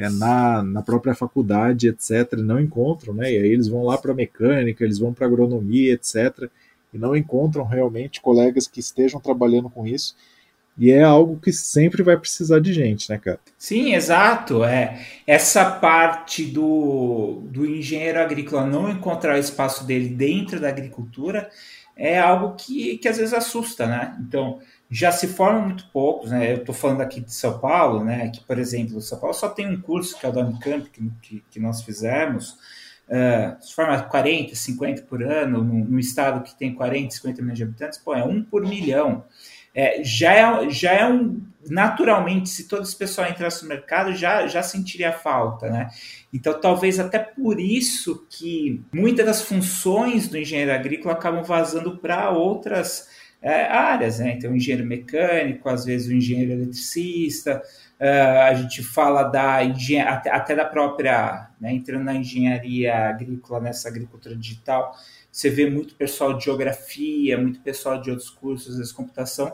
é, 0.00 0.08
na, 0.08 0.62
na 0.62 0.80
própria 0.82 1.14
faculdade, 1.14 1.88
etc., 1.88 2.32
não 2.38 2.58
encontram, 2.58 3.12
né? 3.12 3.30
E 3.30 3.36
aí 3.36 3.52
eles 3.52 3.68
vão 3.68 3.84
lá 3.84 3.98
para 3.98 4.14
mecânica, 4.14 4.82
eles 4.82 4.98
vão 4.98 5.12
para 5.12 5.26
agronomia, 5.26 5.92
etc., 5.92 6.48
e 6.92 6.98
não 6.98 7.14
encontram 7.14 7.64
realmente 7.64 8.20
colegas 8.20 8.66
que 8.66 8.80
estejam 8.80 9.20
trabalhando 9.20 9.68
com 9.68 9.86
isso. 9.86 10.16
E 10.78 10.90
é 10.90 11.02
algo 11.02 11.38
que 11.38 11.52
sempre 11.52 12.02
vai 12.02 12.16
precisar 12.16 12.60
de 12.60 12.72
gente, 12.72 13.10
né, 13.10 13.18
cara? 13.18 13.38
Sim, 13.58 13.94
exato. 13.94 14.64
É 14.64 15.06
essa 15.26 15.70
parte 15.70 16.46
do, 16.46 17.42
do 17.50 17.66
engenheiro 17.66 18.18
agrícola 18.18 18.64
não 18.64 18.90
encontrar 18.90 19.36
o 19.36 19.38
espaço 19.38 19.84
dele 19.84 20.08
dentro 20.08 20.58
da 20.58 20.68
agricultura 20.68 21.50
é 21.94 22.18
algo 22.18 22.56
que, 22.56 22.96
que 22.96 23.06
às 23.06 23.18
vezes 23.18 23.34
assusta, 23.34 23.86
né? 23.86 24.16
Então, 24.26 24.58
já 24.90 25.12
se 25.12 25.28
formam 25.28 25.66
muito 25.66 25.86
poucos, 25.92 26.32
né? 26.32 26.52
Eu 26.52 26.56
estou 26.56 26.74
falando 26.74 27.00
aqui 27.00 27.20
de 27.20 27.32
São 27.32 27.60
Paulo, 27.60 28.02
né? 28.02 28.28
Que, 28.30 28.40
por 28.40 28.58
exemplo, 28.58 29.00
São 29.00 29.20
Paulo 29.20 29.32
só 29.32 29.48
tem 29.48 29.68
um 29.68 29.80
curso 29.80 30.18
que 30.18 30.26
é 30.26 30.28
o 30.28 30.32
da 30.32 30.40
Unicamp, 30.40 30.90
que, 30.90 31.12
que, 31.22 31.44
que 31.48 31.60
nós 31.60 31.82
fizemos, 31.82 32.56
uh, 33.08 33.56
se 33.60 33.72
forma 33.72 34.02
40, 34.02 34.52
50 34.56 35.02
por 35.02 35.22
ano, 35.22 35.62
num, 35.62 35.84
num, 35.84 35.98
estado 35.98 36.42
que 36.42 36.58
tem 36.58 36.74
40, 36.74 37.14
50 37.14 37.40
milhões 37.40 37.58
de 37.58 37.62
habitantes, 37.62 37.98
pô, 37.98 38.14
é 38.14 38.24
um 38.24 38.42
por 38.42 38.66
milhão. 38.66 39.24
é, 39.72 40.02
já, 40.02 40.32
é, 40.32 40.70
já 40.70 40.92
é 40.92 41.08
um. 41.08 41.40
Naturalmente, 41.68 42.48
se 42.48 42.66
todo 42.66 42.82
esse 42.82 42.96
pessoal 42.96 43.30
entrasse 43.30 43.62
no 43.62 43.68
mercado, 43.68 44.12
já, 44.14 44.48
já 44.48 44.62
sentiria 44.62 45.12
falta, 45.12 45.70
né? 45.70 45.88
Então, 46.32 46.58
talvez 46.60 46.98
até 46.98 47.18
por 47.18 47.60
isso 47.60 48.26
que 48.28 48.82
muitas 48.92 49.26
das 49.26 49.42
funções 49.42 50.26
do 50.26 50.36
engenheiro 50.36 50.72
agrícola 50.72 51.14
acabam 51.14 51.44
vazando 51.44 51.98
para 51.98 52.30
outras 52.30 53.19
é, 53.42 53.62
áreas, 53.64 54.18
né? 54.18 54.34
Então, 54.36 54.54
engenheiro 54.54 54.86
mecânico, 54.86 55.68
às 55.68 55.84
vezes 55.84 56.08
o 56.08 56.12
engenheiro 56.12 56.52
eletricista, 56.52 57.62
uh, 57.98 58.40
a 58.44 58.54
gente 58.54 58.82
fala 58.82 59.22
da 59.22 59.60
até, 60.06 60.30
até 60.30 60.54
da 60.54 60.64
própria, 60.64 61.48
né, 61.60 61.72
entrando 61.72 62.04
na 62.04 62.14
engenharia 62.14 63.08
agrícola, 63.08 63.60
nessa 63.60 63.88
agricultura 63.88 64.36
digital, 64.36 64.94
você 65.32 65.48
vê 65.48 65.68
muito 65.70 65.94
pessoal 65.94 66.36
de 66.36 66.44
geografia, 66.44 67.38
muito 67.38 67.60
pessoal 67.60 68.00
de 68.00 68.10
outros 68.10 68.28
cursos, 68.28 68.76
de 68.76 68.94
computação, 68.94 69.52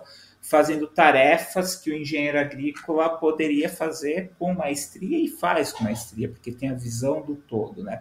fazendo 0.49 0.87
tarefas 0.87 1.75
que 1.75 1.91
o 1.91 1.97
engenheiro 1.97 2.39
agrícola 2.39 3.09
poderia 3.09 3.69
fazer 3.69 4.31
com 4.39 4.55
maestria 4.55 5.19
e 5.19 5.29
faz 5.29 5.73
com 5.73 5.83
maestria, 5.83 6.29
porque 6.29 6.53
tem 6.53 6.71
a 6.71 6.75
visão 6.75 7.21
do 7.21 7.35
todo, 7.35 7.83
né? 7.83 8.01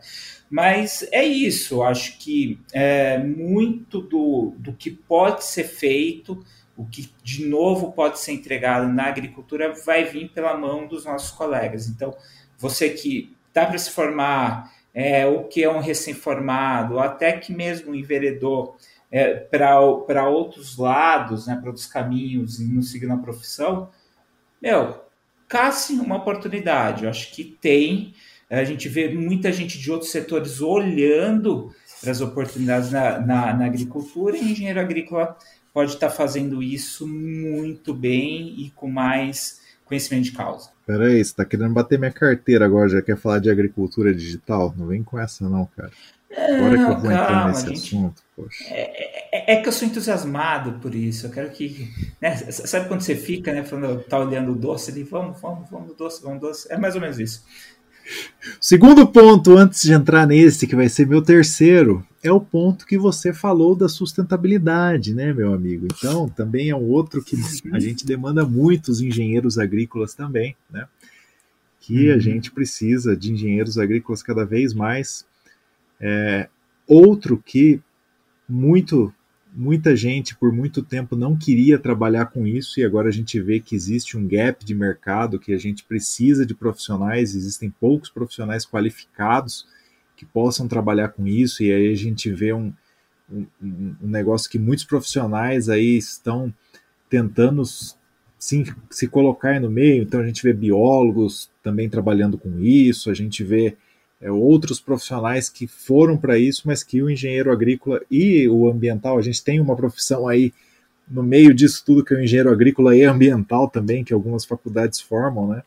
Mas 0.50 1.08
é 1.12 1.24
isso, 1.24 1.82
acho 1.82 2.20
que 2.20 2.60
é, 2.72 3.18
muito 3.18 4.00
do, 4.00 4.54
do 4.58 4.74
que 4.74 4.92
pode 4.92 5.44
ser 5.44 5.64
feito, 5.64 6.46
o 6.78 6.86
que 6.86 7.10
de 7.24 7.46
novo 7.46 7.92
pode 7.94 8.20
ser 8.20 8.34
entregado 8.34 8.88
na 8.88 9.06
agricultura, 9.06 9.74
vai 9.84 10.04
vir 10.04 10.30
pela 10.30 10.56
mão 10.56 10.88
dos 10.88 11.04
nossos 11.04 11.32
colegas. 11.32 11.88
Então, 11.88 12.16
você 12.60 12.90
que 12.90 13.36
está 13.48 13.66
para 13.66 13.78
se 13.80 13.90
formar, 13.90 14.72
é, 14.94 15.26
o 15.26 15.46
que 15.46 15.64
é 15.64 15.70
um 15.70 15.80
recém-formado, 15.80 17.00
até 17.00 17.34
que 17.34 17.52
mesmo 17.52 17.92
um 17.92 17.96
enveredor 17.96 18.76
é, 19.16 19.34
para 19.34 20.28
outros 20.28 20.78
lados, 20.78 21.48
né, 21.48 21.56
para 21.56 21.70
outros 21.70 21.88
caminhos 21.88 22.60
e 22.60 22.66
não 22.66 22.82
seguir 22.82 23.06
na 23.06 23.16
profissão, 23.16 23.90
meu, 24.62 25.06
casse 25.48 25.94
uma 25.94 26.18
oportunidade. 26.18 27.06
Eu 27.06 27.10
acho 27.10 27.34
que 27.34 27.46
tem. 27.46 28.14
A 28.50 28.66
gente 28.66 28.90
vê 28.90 29.08
muita 29.08 29.54
gente 29.54 29.80
de 29.80 29.90
outros 29.90 30.12
setores 30.12 30.60
olhando 30.60 31.74
para 32.02 32.12
as 32.12 32.20
oportunidades 32.20 32.92
na, 32.92 33.18
na, 33.22 33.54
na 33.54 33.66
agricultura 33.66 34.36
e 34.36 34.52
engenheiro 34.52 34.82
agrícola 34.82 35.38
pode 35.74 35.94
estar 35.94 36.10
fazendo 36.10 36.62
isso 36.62 37.08
muito 37.08 37.94
bem 37.94 38.54
e 38.60 38.70
com 38.72 38.90
mais 38.90 39.62
conhecimento 39.86 40.26
de 40.26 40.32
causa. 40.32 40.70
Peraí, 40.86 41.24
você 41.24 41.34
tá 41.34 41.46
querendo 41.46 41.74
bater 41.74 41.98
minha 41.98 42.12
carteira 42.12 42.66
agora, 42.66 42.90
já 42.90 43.02
quer 43.02 43.18
falar 43.18 43.40
de 43.40 43.50
agricultura 43.50 44.14
digital? 44.14 44.74
Não 44.78 44.88
vem 44.88 45.04
com 45.04 45.20
essa 45.20 45.48
não, 45.48 45.66
cara. 45.76 45.92
Agora 46.36 46.78
não, 46.78 46.86
que 46.86 46.92
eu 46.92 47.00
vou 47.00 47.10
calma, 47.10 47.14
entrar 47.14 47.48
nesse 47.48 47.68
gente. 47.68 47.74
assunto, 47.74 48.24
poxa. 48.36 48.64
É, 48.68 49.54
é, 49.54 49.54
é, 49.54 49.62
que 49.62 49.68
eu 49.68 49.72
sou 49.72 49.88
entusiasmado 49.88 50.74
por 50.80 50.94
isso. 50.94 51.28
Eu 51.28 51.32
quero 51.32 51.50
que. 51.50 51.90
Né, 52.22 52.36
sabe 52.36 52.88
quando 52.88 53.02
você 53.02 53.16
fica, 53.16 53.54
né, 53.54 53.64
falando, 53.64 54.04
tá 54.04 54.20
olhando 54.20 54.52
o 54.52 54.56
doce 54.56 54.92
ali, 54.92 55.04
vamos, 55.04 55.40
vamos, 55.40 55.70
vamos 55.70 55.96
doce, 55.96 56.22
vamos 56.22 56.42
doce. 56.42 56.72
É 56.72 56.78
mais 56.78 56.96
ou 56.96 57.02
menos 57.02 57.20
isso. 57.20 57.46
Segundo 58.62 59.08
ponto, 59.08 59.58
antes 59.58 59.82
de 59.82 59.94
entrar 59.94 60.28
nesse, 60.28 60.68
que 60.68 60.76
vai 60.76 60.88
ser 60.90 61.08
meu 61.08 61.22
terceiro, 61.22 62.06
é 62.24 62.32
o 62.32 62.40
ponto 62.40 62.86
que 62.86 62.98
você 62.98 63.34
falou 63.34 63.76
da 63.76 63.90
sustentabilidade, 63.90 65.14
né, 65.14 65.34
meu 65.34 65.54
amigo? 65.54 65.88
Então, 65.96 66.30
também 66.30 66.70
é 66.70 66.76
um 66.76 66.88
outro 66.90 67.24
que 67.24 67.36
a 67.72 67.80
gente 67.80 68.06
demanda 68.06 68.46
muitos 68.46 69.02
engenheiros 69.02 69.58
agrícolas 69.58 70.14
também, 70.14 70.56
né? 70.72 70.88
Que 71.80 72.12
a 72.12 72.16
Uhum. 72.16 72.20
gente 72.20 72.52
precisa 72.52 73.16
de 73.16 73.32
engenheiros 73.32 73.78
agrícolas 73.78 74.24
cada 74.24 74.46
vez 74.46 74.74
mais. 74.74 75.26
É, 76.00 76.48
outro 76.88 77.42
que 77.44 77.80
muito 78.50 79.14
muita 79.56 79.96
gente 79.96 80.36
por 80.36 80.52
muito 80.52 80.84
tempo 80.84 81.16
não 81.16 81.38
queria 81.38 81.80
trabalhar 81.80 82.26
com 82.26 82.46
isso 82.46 82.80
e 82.80 82.84
agora 82.84 83.08
a 83.08 83.12
gente 83.12 83.40
vê 83.40 83.60
que 83.60 83.74
existe 83.74 84.18
um 84.18 84.28
gap 84.28 84.66
de 84.66 84.76
mercado, 84.76 85.40
que 85.40 85.54
a 85.54 85.58
gente 85.58 85.84
precisa 85.84 86.46
de 86.46 86.54
profissionais, 86.54 87.36
existem 87.36 87.70
poucos 87.70 88.10
profissionais 88.10 88.66
qualificados 88.66 89.66
que 90.18 90.26
possam 90.26 90.68
trabalhar 90.68 91.10
com 91.10 91.26
isso 91.26 91.64
e 91.64 91.72
aí 91.72 91.92
a 91.92 91.96
gente 91.96 92.30
vê 92.32 92.52
um, 92.52 92.74
um, 93.32 93.46
um 93.62 94.08
negócio 94.08 94.50
que 94.50 94.60
muitos 94.60 94.84
profissionais 94.84 95.70
aí 95.70 95.98
estão 95.98 96.54
tentando 97.10 97.64
sim, 98.38 98.66
se 98.90 99.08
colocar 99.08 99.60
no 99.62 99.72
meio, 99.72 100.04
então 100.04 100.20
a 100.20 100.26
gente 100.26 100.44
vê 100.44 100.52
biólogos 100.52 101.50
também 101.64 101.90
trabalhando 101.90 102.38
com 102.38 102.60
isso, 102.60 103.10
a 103.10 103.14
gente 103.14 103.44
vê 103.44 103.78
é, 104.26 104.32
outros 104.32 104.80
profissionais 104.80 105.50
que 105.50 105.68
foram 105.68 106.18
para 106.18 106.36
isso, 106.36 106.64
mas 106.66 106.82
que 106.82 107.00
o 107.00 107.12
engenheiro 107.12 107.52
agrícola 107.52 108.02
e 108.10 108.50
o 108.50 108.68
ambiental, 108.68 109.20
a 109.20 109.22
gente 109.22 109.44
tem 109.44 109.60
uma 109.60 109.76
profissão 109.76 110.28
aí 110.28 110.52
no 111.08 111.22
meio 111.22 111.54
disso 111.54 111.84
tudo 111.86 112.04
que 112.04 112.12
é 112.12 112.18
o 112.18 112.24
engenheiro 112.24 112.50
agrícola 112.50 112.98
e 112.98 113.04
ambiental 113.04 113.70
também, 113.70 114.04
que 114.04 114.12
algumas 114.12 114.44
faculdades 114.44 115.00
formam, 115.00 115.50
né? 115.50 115.62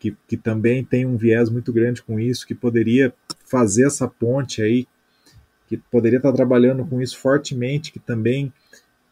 Que, 0.00 0.16
que 0.26 0.36
também 0.36 0.82
tem 0.82 1.06
um 1.06 1.16
viés 1.16 1.48
muito 1.48 1.72
grande 1.72 2.02
com 2.02 2.18
isso, 2.18 2.44
que 2.44 2.56
poderia 2.56 3.14
fazer 3.46 3.86
essa 3.86 4.08
ponte 4.08 4.60
aí, 4.60 4.84
que 5.68 5.76
poderia 5.76 6.16
estar 6.16 6.32
trabalhando 6.32 6.84
com 6.84 7.00
isso 7.00 7.16
fortemente, 7.16 7.92
que 7.92 8.00
também 8.00 8.52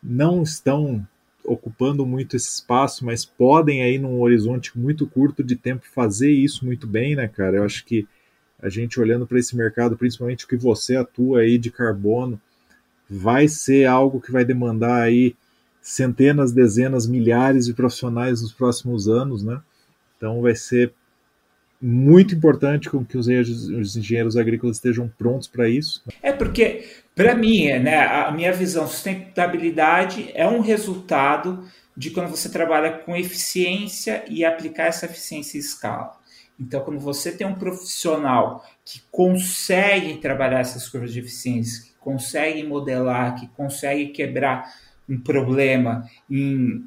não 0.03 0.43
estão 0.43 1.07
ocupando 1.45 2.05
muito 2.05 2.35
esse 2.35 2.49
espaço, 2.49 3.07
mas 3.07 3.25
podem 3.25 3.85
aí 3.85 3.99
num 3.99 4.21
horizonte 4.21 4.77
muito 4.77 5.07
curto 5.07 5.45
de 5.45 5.55
tempo 5.55 5.87
fazer 5.95 6.33
isso 6.33 6.67
muito 6.67 6.89
bem, 6.89 7.15
né, 7.15 7.29
cara? 7.29 7.59
Eu 7.59 7.65
acho 7.65 7.85
que 7.85 8.09
a 8.63 8.69
gente 8.69 9.01
olhando 9.01 9.27
para 9.27 9.39
esse 9.39 9.57
mercado, 9.57 9.97
principalmente 9.97 10.45
o 10.45 10.49
que 10.49 10.57
você 10.57 10.97
atua 10.97 11.41
aí 11.41 11.59
de 11.59 11.71
carbono, 11.71 12.41
vai 13.09 13.49
ser 13.49 13.87
algo 13.87 14.21
que 14.21 14.31
vai 14.31 14.45
demandar 14.45 15.03
aí 15.03 15.35
centenas, 15.83 16.53
dezenas, 16.53 17.07
milhares 17.07 17.67
de 17.67 17.75
profissionais 17.75 18.43
nos 18.43 18.53
próximos 18.53 19.09
anos, 19.09 19.43
né? 19.43 19.61
Então 20.17 20.43
vai 20.43 20.55
ser 20.55 20.93
muito 21.83 22.35
importante 22.35 22.91
com 22.91 23.03
que 23.03 23.17
os 23.17 23.27
engenheiros 23.27 24.37
agrícolas 24.37 24.77
estejam 24.77 25.09
prontos 25.09 25.49
para 25.49 25.67
isso. 25.67 26.03
É 26.23 26.31
porque, 26.31 26.87
para 27.15 27.35
mim, 27.35 27.67
né, 27.79 28.05
a 28.05 28.31
minha 28.31 28.53
visão, 28.53 28.87
sustentabilidade 28.87 30.31
é 30.35 30.47
um 30.47 30.61
resultado 30.61 31.65
de 31.97 32.11
quando 32.11 32.29
você 32.29 32.51
trabalha 32.51 32.93
com 32.93 33.17
eficiência 33.17 34.23
e 34.29 34.45
aplicar 34.45 34.89
essa 34.89 35.07
eficiência 35.07 35.57
em 35.57 35.61
escala. 35.61 36.20
Então, 36.61 36.83
quando 36.83 37.01
você 37.01 37.33
tem 37.33 37.47
um 37.47 37.55
profissional 37.55 38.63
que 38.85 39.01
consegue 39.11 40.19
trabalhar 40.19 40.61
essas 40.61 40.87
curvas 40.87 41.11
de 41.11 41.21
eficiência, 41.21 41.85
que 41.85 41.95
consegue 41.99 42.63
modelar, 42.63 43.35
que 43.41 43.49
consegue 43.49 44.09
quebrar 44.09 44.71
um 45.09 45.19
problema 45.19 46.05
em, 46.31 46.87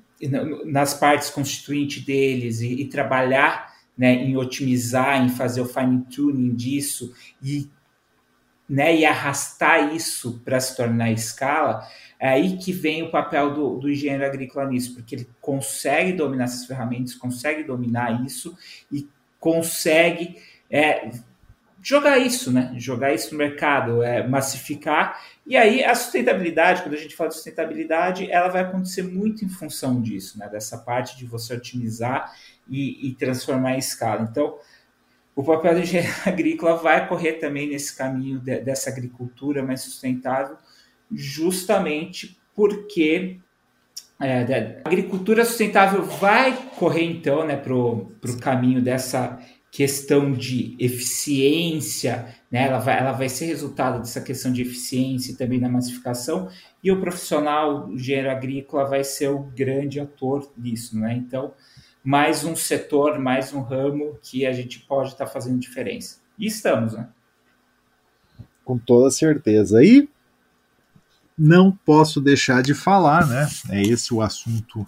nas 0.65 0.93
partes 0.93 1.31
constituintes 1.31 2.05
deles 2.05 2.61
e, 2.61 2.81
e 2.81 2.85
trabalhar 2.87 3.73
né, 3.97 4.13
em 4.13 4.37
otimizar, 4.37 5.25
em 5.25 5.29
fazer 5.29 5.61
o 5.61 5.65
fine 5.65 6.03
tuning 6.05 6.53
disso 6.55 7.11
e, 7.41 7.67
né, 8.69 8.95
e 8.95 9.05
arrastar 9.05 9.93
isso 9.95 10.39
para 10.45 10.59
se 10.59 10.75
tornar 10.77 11.11
escala, 11.11 11.87
é 12.19 12.29
aí 12.29 12.57
que 12.57 12.71
vem 12.71 13.03
o 13.03 13.11
papel 13.11 13.53
do, 13.53 13.79
do 13.79 13.89
engenheiro 13.89 14.25
agrícola 14.25 14.69
nisso, 14.69 14.93
porque 14.93 15.15
ele 15.15 15.29
consegue 15.41 16.13
dominar 16.13 16.45
essas 16.45 16.65
ferramentas, 16.65 17.15
consegue 17.15 17.63
dominar 17.63 18.23
isso 18.23 18.55
e 18.91 19.07
consegue 19.43 20.37
é, 20.71 21.11
jogar 21.81 22.17
isso, 22.17 22.49
né? 22.49 22.73
Jogar 22.77 23.13
isso 23.13 23.33
no 23.33 23.37
mercado, 23.37 24.01
é, 24.01 24.25
massificar. 24.25 25.21
E 25.45 25.57
aí 25.57 25.83
a 25.83 25.93
sustentabilidade, 25.93 26.81
quando 26.81 26.93
a 26.93 26.97
gente 26.97 27.13
fala 27.13 27.27
de 27.27 27.35
sustentabilidade, 27.35 28.31
ela 28.31 28.47
vai 28.47 28.61
acontecer 28.61 29.03
muito 29.03 29.43
em 29.43 29.49
função 29.49 30.01
disso, 30.01 30.39
né? 30.39 30.47
Dessa 30.47 30.77
parte 30.77 31.17
de 31.17 31.25
você 31.25 31.53
otimizar 31.55 32.33
e, 32.69 33.09
e 33.09 33.15
transformar 33.15 33.73
em 33.73 33.79
escala. 33.79 34.25
Então, 34.31 34.57
o 35.35 35.43
papel 35.43 35.73
do 35.73 35.81
engenheiro 35.81 36.13
agrícola 36.25 36.77
vai 36.77 37.05
correr 37.05 37.33
também 37.33 37.67
nesse 37.67 37.97
caminho 37.97 38.39
de, 38.39 38.61
dessa 38.61 38.89
agricultura 38.89 39.61
mais 39.61 39.81
sustentável, 39.81 40.55
justamente 41.11 42.39
porque 42.55 43.41
é, 44.21 44.81
a 44.83 44.87
agricultura 44.87 45.43
sustentável 45.43 46.03
vai 46.03 46.55
correr 46.77 47.03
então 47.03 47.45
né, 47.45 47.55
para 47.55 47.73
o 47.73 48.11
caminho 48.39 48.81
dessa 48.81 49.39
questão 49.73 50.31
de 50.31 50.75
eficiência, 50.79 52.27
né? 52.51 52.67
ela, 52.67 52.77
vai, 52.77 52.99
ela 52.99 53.11
vai 53.11 53.27
ser 53.27 53.45
resultado 53.45 53.99
dessa 53.99 54.21
questão 54.21 54.53
de 54.53 54.61
eficiência 54.61 55.31
e 55.31 55.35
também 55.35 55.59
da 55.59 55.67
massificação, 55.67 56.47
e 56.83 56.91
o 56.91 57.01
profissional, 57.01 57.87
o 57.87 57.93
engenheiro 57.93 58.29
agrícola, 58.29 58.85
vai 58.85 59.03
ser 59.03 59.29
o 59.29 59.39
grande 59.39 59.99
ator 59.99 60.47
disso. 60.55 60.95
Né? 60.99 61.15
Então, 61.15 61.55
mais 62.03 62.43
um 62.43 62.55
setor, 62.55 63.17
mais 63.17 63.51
um 63.51 63.61
ramo 63.61 64.19
que 64.21 64.45
a 64.45 64.51
gente 64.51 64.79
pode 64.81 65.09
estar 65.09 65.25
tá 65.25 65.31
fazendo 65.31 65.59
diferença. 65.59 66.21
E 66.37 66.45
estamos, 66.45 66.93
né? 66.93 67.09
Com 68.63 68.77
toda 68.77 69.09
certeza. 69.09 69.83
E 69.83 70.07
não 71.37 71.71
posso 71.71 72.21
deixar 72.21 72.61
de 72.61 72.73
falar, 72.73 73.27
né? 73.27 73.49
É 73.69 73.81
esse 73.81 74.13
o 74.13 74.21
assunto 74.21 74.85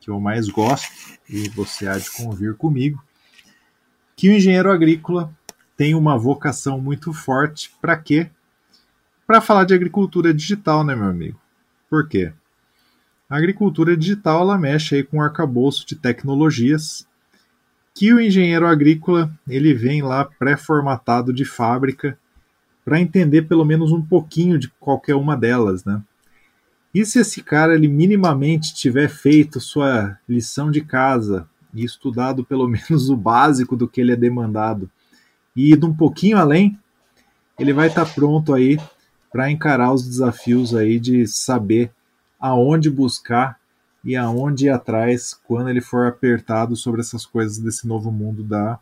que 0.00 0.10
eu 0.10 0.20
mais 0.20 0.48
gosto, 0.48 0.90
e 1.28 1.48
você 1.48 1.86
há 1.86 1.96
de 1.96 2.10
convir 2.10 2.54
comigo, 2.54 3.02
que 4.14 4.28
o 4.28 4.32
engenheiro 4.32 4.70
agrícola 4.70 5.34
tem 5.76 5.94
uma 5.94 6.18
vocação 6.18 6.80
muito 6.80 7.12
forte 7.12 7.72
para 7.80 7.96
quê? 7.96 8.30
Para 9.26 9.40
falar 9.40 9.64
de 9.64 9.74
agricultura 9.74 10.34
digital, 10.34 10.84
né, 10.84 10.94
meu 10.94 11.06
amigo? 11.06 11.40
Por 11.88 12.06
quê? 12.06 12.32
A 13.28 13.38
agricultura 13.38 13.96
digital 13.96 14.42
ela 14.42 14.58
mexe 14.58 14.96
aí 14.96 15.02
com 15.02 15.16
um 15.16 15.22
arcabouço 15.22 15.86
de 15.86 15.96
tecnologias 15.96 17.08
que 17.94 18.12
o 18.12 18.20
engenheiro 18.20 18.66
agrícola 18.66 19.32
ele 19.48 19.72
vem 19.72 20.02
lá 20.02 20.24
pré-formatado 20.24 21.32
de 21.32 21.44
fábrica 21.44 22.18
para 22.84 23.00
entender 23.00 23.42
pelo 23.42 23.64
menos 23.64 23.92
um 23.92 24.02
pouquinho 24.02 24.58
de 24.58 24.68
qualquer 24.78 25.14
uma 25.14 25.36
delas, 25.36 25.84
né? 25.84 26.02
E 26.94 27.04
se 27.04 27.18
esse 27.18 27.42
cara 27.42 27.74
ele 27.74 27.88
minimamente 27.88 28.74
tiver 28.74 29.08
feito 29.08 29.60
sua 29.60 30.16
lição 30.28 30.70
de 30.70 30.80
casa 30.80 31.48
e 31.72 31.84
estudado 31.84 32.44
pelo 32.44 32.68
menos 32.68 33.10
o 33.10 33.16
básico 33.16 33.76
do 33.76 33.88
que 33.88 34.00
ele 34.00 34.12
é 34.12 34.16
demandado 34.16 34.88
e 35.56 35.72
ido 35.72 35.86
um 35.86 35.94
pouquinho 35.94 36.36
além, 36.36 36.78
ele 37.58 37.72
vai 37.72 37.88
estar 37.88 38.04
tá 38.04 38.12
pronto 38.12 38.52
aí 38.52 38.78
para 39.30 39.50
encarar 39.50 39.92
os 39.92 40.06
desafios 40.06 40.74
aí 40.74 40.98
de 41.00 41.26
saber 41.26 41.92
aonde 42.38 42.90
buscar 42.90 43.58
e 44.04 44.16
aonde 44.16 44.66
ir 44.66 44.70
atrás 44.70 45.36
quando 45.44 45.70
ele 45.70 45.80
for 45.80 46.06
apertado 46.06 46.76
sobre 46.76 47.00
essas 47.00 47.24
coisas 47.24 47.58
desse 47.58 47.86
novo 47.86 48.12
mundo 48.12 48.42
da 48.44 48.78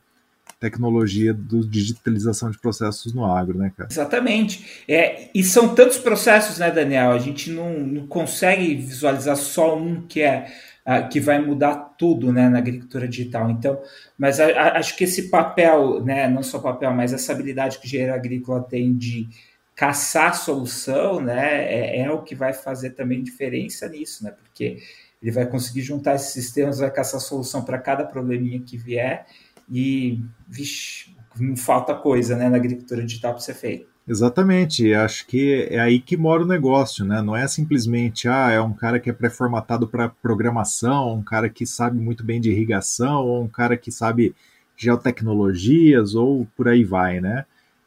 tecnologia 0.63 1.35
do 1.35 1.67
digitalização 1.67 2.49
de 2.49 2.57
processos 2.57 3.13
no 3.13 3.27
agro, 3.27 3.59
né, 3.59 3.73
cara? 3.77 3.89
Exatamente. 3.91 4.85
É, 4.87 5.29
e 5.35 5.43
são 5.43 5.75
tantos 5.75 5.99
processos, 5.99 6.59
né, 6.59 6.71
Daniel? 6.71 7.11
A 7.11 7.19
gente 7.19 7.51
não, 7.51 7.81
não 7.81 8.07
consegue 8.07 8.77
visualizar 8.77 9.37
só 9.37 9.77
um 9.77 10.03
que 10.03 10.23
é 10.23 10.47
uh, 10.87 11.09
que 11.09 11.19
vai 11.19 11.45
mudar 11.45 11.75
tudo, 11.99 12.33
né, 12.33 12.49
na 12.49 12.59
agricultura 12.59 13.09
digital. 13.09 13.51
Então, 13.51 13.81
mas 14.17 14.39
a, 14.39 14.47
a, 14.47 14.79
acho 14.79 14.97
que 14.97 15.03
esse 15.03 15.31
papel, 15.31 16.05
né, 16.05 16.29
não 16.29 16.45
só 16.45 16.61
papel, 16.61 16.95
mas 16.95 17.13
essa 17.13 17.33
habilidade 17.33 17.79
que 17.79 17.85
o 17.85 17.89
engenheiro 17.89 18.15
agrícola 18.15 18.63
tem 18.63 18.97
de 18.97 19.29
caçar 19.75 20.37
solução, 20.37 21.21
né, 21.21 21.65
é, 21.65 22.03
é 22.03 22.11
o 22.13 22.23
que 22.23 22.37
vai 22.37 22.53
fazer 22.53 22.91
também 22.91 23.21
diferença 23.21 23.89
nisso, 23.89 24.23
né, 24.23 24.31
porque 24.31 24.79
ele 25.21 25.33
vai 25.33 25.45
conseguir 25.47 25.83
juntar 25.83 26.15
esses 26.15 26.33
sistemas, 26.33 26.79
vai 26.79 26.91
caçar 26.91 27.21
solução 27.21 27.65
para 27.65 27.79
cada 27.79 28.05
probleminha 28.05 28.61
que 28.61 28.77
vier 28.77 29.27
e, 29.73 30.23
vixe, 30.47 31.17
falta 31.57 31.95
coisa 31.95 32.37
né, 32.37 32.49
na 32.51 32.59
agricultura 32.59 33.03
digital 33.03 33.33
para 33.33 33.41
ser 33.41 33.55
feito. 33.55 33.91
Exatamente, 34.07 34.93
acho 34.93 35.27
que 35.27 35.69
é 35.71 35.79
aí 35.81 36.01
que 36.01 36.17
mora 36.17 36.43
o 36.43 36.47
negócio, 36.47 37.05
né? 37.05 37.23
Não 37.23 37.37
é 37.37 37.47
simplesmente, 37.47 38.29
ah, 38.29 38.51
é 38.51 38.61
um 38.61 38.73
cara 38.75 38.99
que 38.99 39.09
é 39.09 39.13
pré-formatado 39.13 39.87
para 39.87 40.09
programação, 40.09 41.15
um 41.15 41.23
cara 41.23 41.49
que 41.49 41.65
sabe 41.65 42.01
muito 42.01 42.25
bem 42.25 42.41
de 42.41 42.51
irrigação, 42.51 43.25
ou 43.25 43.45
um 43.45 43.49
cara 43.49 43.77
que 43.77 43.93
sabe 43.93 44.35
geotecnologias, 44.77 46.17
ou 46.17 46.47
por 46.57 46.69
aí 46.69 46.83
vai, 46.85 47.21
né? 47.21 47.47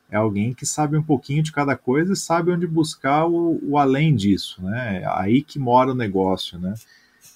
É 0.10 0.16
alguém 0.16 0.54
que 0.54 0.66
sabe 0.66 0.98
um 0.98 1.04
pouquinho 1.04 1.44
de 1.44 1.52
cada 1.52 1.76
coisa 1.76 2.14
e 2.14 2.16
sabe 2.16 2.52
onde 2.52 2.66
buscar 2.66 3.26
o, 3.28 3.60
o 3.62 3.78
além 3.78 4.16
disso, 4.16 4.64
né? 4.64 5.02
É 5.04 5.06
aí 5.06 5.42
que 5.42 5.60
mora 5.60 5.92
o 5.92 5.96
negócio, 5.96 6.58
né? 6.58 6.74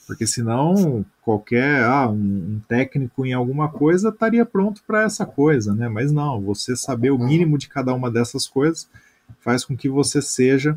Porque 0.09 0.25
senão 0.25 1.05
qualquer 1.21 1.83
ah, 1.83 2.09
um, 2.09 2.59
técnico 2.67 3.27
em 3.27 3.33
alguma 3.33 3.69
coisa 3.69 4.09
estaria 4.09 4.43
pronto 4.43 4.81
para 4.87 5.03
essa 5.03 5.23
coisa, 5.23 5.71
né? 5.71 5.87
Mas 5.87 6.11
não, 6.11 6.41
você 6.41 6.75
saber 6.75 7.11
o 7.11 7.19
mínimo 7.19 7.59
de 7.59 7.69
cada 7.69 7.93
uma 7.93 8.09
dessas 8.09 8.47
coisas 8.47 8.89
faz 9.39 9.63
com 9.63 9.77
que 9.77 9.87
você 9.87 10.19
seja 10.19 10.75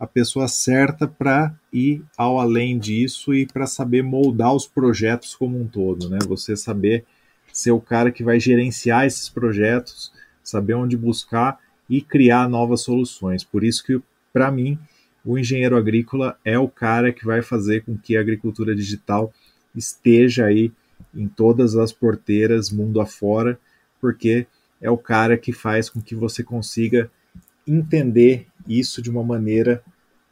a 0.00 0.06
pessoa 0.06 0.48
certa 0.48 1.06
para 1.06 1.54
ir 1.70 2.02
ao 2.16 2.40
além 2.40 2.78
disso 2.78 3.34
e 3.34 3.44
para 3.44 3.66
saber 3.66 4.02
moldar 4.02 4.54
os 4.54 4.66
projetos 4.66 5.34
como 5.34 5.60
um 5.60 5.68
todo, 5.68 6.08
né? 6.08 6.18
Você 6.26 6.56
saber 6.56 7.04
ser 7.52 7.72
o 7.72 7.80
cara 7.80 8.10
que 8.10 8.24
vai 8.24 8.40
gerenciar 8.40 9.04
esses 9.04 9.28
projetos, 9.28 10.10
saber 10.42 10.72
onde 10.72 10.96
buscar 10.96 11.58
e 11.90 12.00
criar 12.00 12.48
novas 12.48 12.80
soluções. 12.80 13.44
Por 13.44 13.64
isso 13.64 13.84
que 13.84 14.00
para 14.32 14.50
mim 14.50 14.78
o 15.24 15.38
engenheiro 15.38 15.76
agrícola 15.76 16.38
é 16.44 16.58
o 16.58 16.68
cara 16.68 17.12
que 17.12 17.24
vai 17.24 17.42
fazer 17.42 17.84
com 17.84 17.96
que 17.96 18.16
a 18.16 18.20
agricultura 18.20 18.74
digital 18.74 19.32
esteja 19.74 20.46
aí 20.46 20.72
em 21.14 21.28
todas 21.28 21.76
as 21.76 21.92
porteiras 21.92 22.70
mundo 22.70 23.00
afora, 23.00 23.58
porque 24.00 24.46
é 24.80 24.90
o 24.90 24.98
cara 24.98 25.36
que 25.38 25.52
faz 25.52 25.88
com 25.88 26.00
que 26.00 26.14
você 26.14 26.42
consiga 26.42 27.10
entender 27.66 28.46
isso 28.66 29.00
de 29.00 29.10
uma 29.10 29.22
maneira 29.22 29.82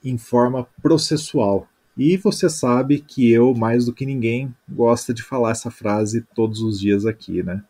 em 0.05 0.19
forma 0.19 0.67
processual. 0.83 1.69
E 1.97 2.17
você 2.17 2.49
sabe 2.49 3.01
que 3.01 3.31
eu, 3.31 3.55
mais 3.55 3.85
do 3.85 3.93
que 3.93 4.07
ninguém, 4.07 4.55
gosta 4.69 5.13
de 5.13 5.23
falar 5.23 5.51
essa 5.53 5.71
frase 5.71 6.25
todos 6.35 6.61
os 6.61 6.81
dias 6.81 7.05
aqui, 7.05 7.43
né? 7.43 7.63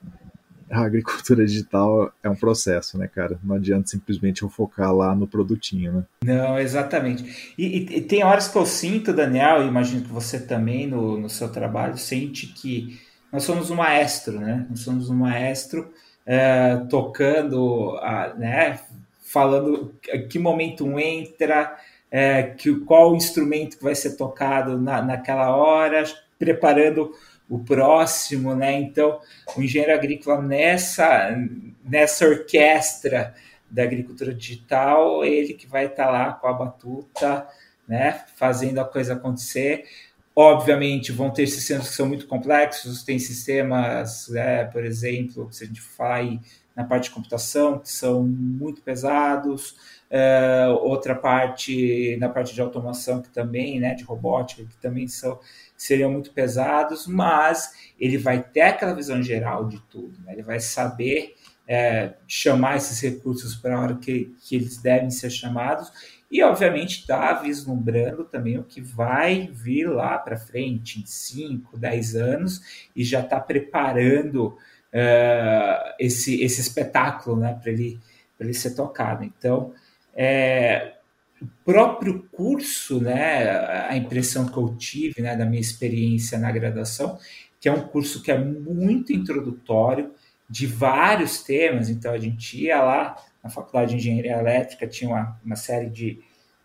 A 0.70 0.82
agricultura 0.82 1.44
digital 1.44 2.12
é 2.22 2.30
um 2.30 2.36
processo, 2.36 2.96
né, 2.96 3.08
cara? 3.08 3.38
Não 3.42 3.56
adianta 3.56 3.88
simplesmente 3.88 4.42
eu 4.42 4.48
focar 4.48 4.94
lá 4.94 5.14
no 5.14 5.26
produtinho, 5.26 5.92
né? 5.92 6.04
Não, 6.24 6.58
exatamente. 6.58 7.54
E, 7.58 7.66
e, 7.66 7.96
e 7.96 8.00
tem 8.00 8.22
horas 8.22 8.48
que 8.48 8.56
eu 8.56 8.64
sinto, 8.64 9.12
Daniel, 9.12 9.62
e 9.62 9.68
imagino 9.68 10.02
que 10.02 10.12
você 10.12 10.38
também 10.38 10.86
no, 10.86 11.18
no 11.18 11.28
seu 11.28 11.50
trabalho 11.50 11.98
sente 11.98 12.46
que 12.46 13.00
nós 13.32 13.42
somos 13.42 13.70
um 13.70 13.76
maestro, 13.76 14.38
né? 14.38 14.66
Nós 14.70 14.80
somos 14.80 15.10
um 15.10 15.16
maestro 15.16 15.92
é, 16.24 16.76
tocando, 16.88 17.96
a, 18.00 18.34
né? 18.36 18.78
Falando 19.22 19.94
que 20.28 20.38
momento 20.38 20.98
entra, 20.98 21.76
é, 22.10 22.42
que, 22.42 22.74
qual 22.80 23.14
instrumento 23.14 23.76
que 23.76 23.84
vai 23.84 23.94
ser 23.94 24.16
tocado 24.16 24.80
na, 24.80 25.02
naquela 25.02 25.54
hora, 25.54 26.04
preparando 26.38 27.12
o 27.50 27.58
próximo, 27.58 28.54
né? 28.54 28.72
Então, 28.80 29.20
o 29.56 29.60
engenheiro 29.60 29.92
agrícola 29.92 30.40
nessa, 30.40 31.36
nessa 31.84 32.24
orquestra 32.24 33.34
da 33.68 33.82
agricultura 33.82 34.32
digital, 34.32 35.24
ele 35.24 35.54
que 35.54 35.66
vai 35.66 35.86
estar 35.86 36.06
tá 36.06 36.10
lá 36.10 36.32
com 36.32 36.46
a 36.46 36.52
batuta, 36.52 37.46
né? 37.88 38.24
Fazendo 38.36 38.80
a 38.80 38.84
coisa 38.84 39.14
acontecer. 39.14 39.84
Obviamente, 40.34 41.10
vão 41.10 41.30
ter 41.30 41.48
sistemas 41.48 41.88
que 41.88 41.94
são 41.94 42.06
muito 42.06 42.28
complexos, 42.28 43.02
tem 43.02 43.18
sistemas, 43.18 44.28
né, 44.28 44.64
por 44.64 44.84
exemplo, 44.84 45.48
se 45.52 45.64
a 45.64 45.66
gente 45.66 45.80
falar 45.80 46.14
aí 46.14 46.40
na 46.80 46.86
parte 46.86 47.04
de 47.04 47.10
computação, 47.10 47.78
que 47.78 47.90
são 47.90 48.22
muito 48.22 48.80
pesados, 48.80 49.72
uh, 50.10 50.72
outra 50.82 51.14
parte 51.14 52.16
na 52.18 52.28
parte 52.28 52.54
de 52.54 52.60
automação, 52.60 53.20
que 53.20 53.28
também, 53.28 53.78
né, 53.78 53.94
de 53.94 54.02
robótica, 54.02 54.64
que 54.64 54.76
também 54.78 55.06
são 55.06 55.38
seriam 55.76 56.10
muito 56.10 56.32
pesados, 56.32 57.06
mas 57.06 57.72
ele 57.98 58.18
vai 58.18 58.42
ter 58.42 58.60
aquela 58.60 58.92
visão 58.92 59.22
geral 59.22 59.66
de 59.66 59.80
tudo, 59.90 60.12
né? 60.24 60.34
ele 60.34 60.42
vai 60.42 60.60
saber 60.60 61.34
é, 61.66 62.12
chamar 62.28 62.76
esses 62.76 63.00
recursos 63.00 63.54
para 63.54 63.76
a 63.76 63.80
hora 63.80 63.94
que, 63.94 64.34
que 64.42 64.56
eles 64.56 64.76
devem 64.76 65.10
ser 65.10 65.30
chamados 65.30 65.90
e, 66.30 66.42
obviamente, 66.42 67.00
está 67.00 67.32
vislumbrando 67.32 68.24
também 68.24 68.58
o 68.58 68.62
que 68.62 68.80
vai 68.80 69.50
vir 69.52 69.88
lá 69.88 70.18
para 70.18 70.36
frente, 70.36 71.00
em 71.00 71.06
5, 71.06 71.76
10 71.76 72.14
anos, 72.14 72.88
e 72.94 73.02
já 73.02 73.20
está 73.20 73.40
preparando 73.40 74.56
uh, 74.94 75.94
esse, 75.98 76.42
esse 76.42 76.60
espetáculo 76.60 77.36
né, 77.36 77.58
para 77.60 77.70
ele, 77.70 77.98
ele 78.38 78.54
ser 78.54 78.74
tocado. 78.74 79.24
Então, 79.24 79.72
é, 80.14 80.94
o 81.40 81.46
próprio 81.64 82.28
curso, 82.32 83.00
né, 83.00 83.48
a 83.88 83.96
impressão 83.96 84.46
que 84.46 84.56
eu 84.56 84.74
tive 84.76 85.22
né, 85.22 85.36
da 85.36 85.46
minha 85.46 85.60
experiência 85.60 86.38
na 86.38 86.50
graduação, 86.50 87.18
que 87.60 87.68
é 87.68 87.72
um 87.72 87.86
curso 87.88 88.22
que 88.22 88.30
é 88.30 88.38
muito 88.38 89.12
introdutório 89.12 90.12
de 90.48 90.66
vários 90.66 91.42
temas, 91.42 91.88
então 91.88 92.12
a 92.12 92.18
gente 92.18 92.60
ia 92.60 92.82
lá 92.82 93.16
na 93.42 93.48
Faculdade 93.48 93.92
de 93.92 93.96
Engenharia 93.98 94.38
Elétrica, 94.38 94.86
tinha 94.86 95.10
uma, 95.10 95.40
uma 95.44 95.56
série 95.56 95.88
de, 95.88 96.20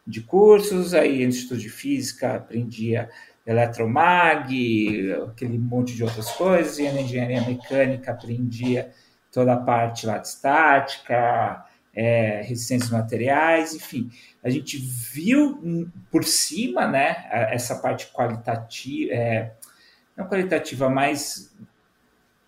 de 0.05 0.21
cursos, 0.21 0.93
aí 0.93 1.19
no 1.19 1.29
Instituto 1.29 1.59
de 1.59 1.69
Física 1.69 2.35
aprendia 2.35 3.09
eletromag, 3.45 5.13
aquele 5.31 5.57
monte 5.57 5.95
de 5.95 6.03
outras 6.03 6.31
coisas, 6.31 6.79
e 6.79 6.91
na 6.91 7.01
Engenharia 7.01 7.41
Mecânica 7.41 8.11
aprendia 8.11 8.91
toda 9.31 9.53
a 9.53 9.57
parte 9.57 10.07
lá 10.07 10.17
de 10.17 10.27
estática, 10.27 11.65
é, 11.93 12.41
resistência 12.41 12.97
materiais, 12.97 13.73
enfim, 13.73 14.09
a 14.43 14.49
gente 14.49 14.77
viu 14.77 15.89
por 16.11 16.23
cima, 16.23 16.87
né, 16.87 17.25
essa 17.51 17.75
parte 17.75 18.07
qualitativa, 18.11 19.13
é, 19.13 19.53
não 20.15 20.27
qualitativa, 20.27 20.89
mas 20.89 21.55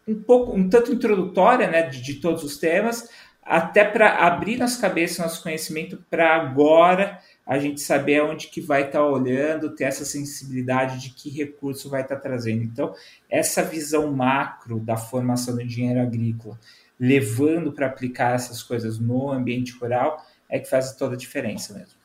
um 0.07 0.15
pouco, 0.21 0.53
um 0.53 0.69
tanto 0.69 0.91
introdutória, 0.91 1.69
né, 1.69 1.83
de, 1.83 2.01
de 2.01 2.15
todos 2.15 2.43
os 2.43 2.57
temas, 2.57 3.09
até 3.41 3.85
para 3.85 4.25
abrir 4.25 4.57
nas 4.57 4.77
cabeças 4.77 5.19
nosso 5.19 5.43
conhecimento 5.43 6.03
para 6.09 6.35
agora 6.35 7.19
a 7.47 7.57
gente 7.57 7.79
saber 7.79 8.19
aonde 8.19 8.47
que 8.47 8.59
vai 8.59 8.81
estar 8.81 8.99
tá 8.99 9.05
olhando, 9.05 9.73
ter 9.73 9.85
essa 9.85 10.03
sensibilidade 10.03 10.99
de 10.99 11.11
que 11.11 11.29
recurso 11.29 11.89
vai 11.89 12.01
estar 12.01 12.17
tá 12.17 12.21
trazendo. 12.21 12.61
Então, 12.61 12.93
essa 13.29 13.63
visão 13.63 14.11
macro 14.11 14.81
da 14.81 14.97
formação 14.97 15.55
do 15.55 15.61
engenheiro 15.61 16.01
agrícola, 16.01 16.59
levando 16.99 17.71
para 17.71 17.87
aplicar 17.87 18.35
essas 18.35 18.61
coisas 18.61 18.99
no 18.99 19.31
ambiente 19.31 19.71
rural, 19.77 20.21
é 20.49 20.59
que 20.59 20.69
faz 20.69 20.93
toda 20.95 21.15
a 21.15 21.17
diferença 21.17 21.73
mesmo. 21.73 21.95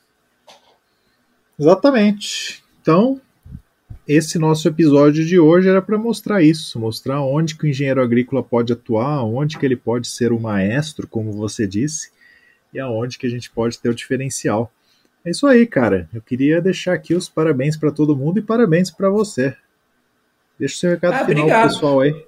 Exatamente. 1.59 2.63
Então, 2.81 3.21
esse 4.07 4.39
nosso 4.39 4.69
episódio 4.69 5.25
de 5.25 5.41
hoje 5.41 5.69
era 5.69 5.83
para 5.83 5.99
mostrar 5.99 6.41
isso, 6.41 6.79
mostrar 6.79 7.21
onde 7.21 7.57
que 7.57 7.65
o 7.65 7.69
engenheiro 7.69 8.03
agrícola 8.03 8.45
pode 8.45 8.73
atuar, 8.73 9.25
onde 9.25 9.59
que 9.59 9.67
ele 9.67 9.77
pode 9.77 10.07
ser 10.07 10.33
o 10.33 10.41
maestro, 10.41 11.09
como 11.09 11.33
você 11.33 11.67
disse, 11.67 12.13
e 12.73 12.79
aonde 12.79 13.19
que 13.19 13.27
a 13.27 13.31
gente 13.31 13.51
pode 13.51 13.79
ter 13.79 13.89
o 13.89 13.95
diferencial. 13.95 14.73
É 15.25 15.31
isso 15.31 15.47
aí, 15.47 15.67
cara. 15.67 16.09
Eu 16.13 16.21
queria 16.21 16.61
deixar 16.61 16.95
aqui 16.95 17.15
os 17.15 17.29
parabéns 17.29 17.77
para 17.77 17.91
todo 17.91 18.17
mundo 18.17 18.39
e 18.39 18.43
parabéns 18.43 18.91
para 18.91 19.09
você. 19.09 19.57
Deixa 20.59 20.75
o 20.75 20.79
seu 20.79 20.91
recado 20.91 21.15
ah, 21.15 21.25
final 21.25 21.47
pro 21.47 21.63
pessoal 21.63 22.01
aí. 22.01 22.27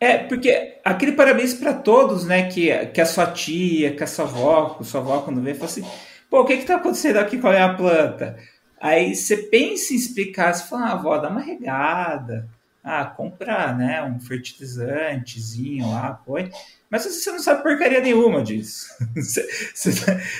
É, 0.00 0.18
porque 0.18 0.78
aquele 0.84 1.12
parabéns 1.12 1.54
para 1.54 1.72
todos, 1.72 2.26
né? 2.26 2.48
Que, 2.48 2.86
que 2.86 3.00
a 3.00 3.06
sua 3.06 3.26
tia, 3.28 3.94
que 3.94 4.02
a 4.02 4.06
sua 4.06 4.26
avó, 4.26 4.78
sua 4.82 5.00
avó 5.00 5.22
quando 5.22 5.40
vê, 5.40 5.54
fala 5.54 5.66
assim: 5.66 5.84
pô, 6.28 6.40
o 6.40 6.44
que 6.44 6.58
que 6.58 6.66
tá 6.66 6.76
acontecendo 6.76 7.16
aqui 7.16 7.38
com 7.38 7.48
a 7.48 7.52
minha 7.52 7.74
planta? 7.74 8.36
Aí 8.80 9.14
você 9.14 9.36
pensa 9.36 9.94
em 9.94 9.96
explicar, 9.96 10.52
você 10.52 10.68
fala, 10.68 10.88
ah, 10.88 10.92
avó, 10.92 11.16
dá 11.16 11.30
uma 11.30 11.40
regada. 11.40 12.46
Ah, 12.86 13.06
compra, 13.06 13.72
né, 13.72 14.02
um 14.02 14.20
fertilizantezinho 14.20 15.90
lá, 15.90 16.20
põe. 16.26 16.50
Mas 16.90 17.04
você 17.06 17.32
não 17.32 17.38
sabe 17.38 17.62
porcaria 17.62 17.98
nenhuma 17.98 18.42
disso. 18.42 18.86
Você, 19.16 19.42
você, 19.74 19.90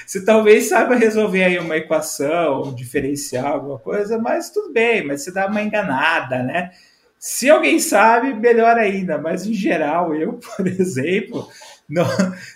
você, 0.07 0.25
talvez 0.25 0.69
saiba 0.69 0.95
resolver 0.95 1.43
aí 1.43 1.59
uma 1.59 1.77
equação, 1.77 2.65
um 2.65 2.75
diferencial, 2.75 3.55
alguma 3.55 3.79
coisa, 3.79 4.19
mas 4.19 4.51
tudo 4.51 4.73
bem, 4.73 5.07
mas 5.07 5.23
você 5.23 5.33
dá 5.33 5.47
uma 5.47 5.63
enganada, 5.63 6.43
né? 6.43 6.71
Se 7.19 7.49
alguém 7.49 7.79
sabe, 7.81 8.35
melhor 8.35 8.77
ainda, 8.77 9.17
mas 9.17 9.47
em 9.47 9.55
geral, 9.55 10.15
eu, 10.15 10.35
por 10.57 10.67
exemplo, 10.67 11.49
não 11.89 12.05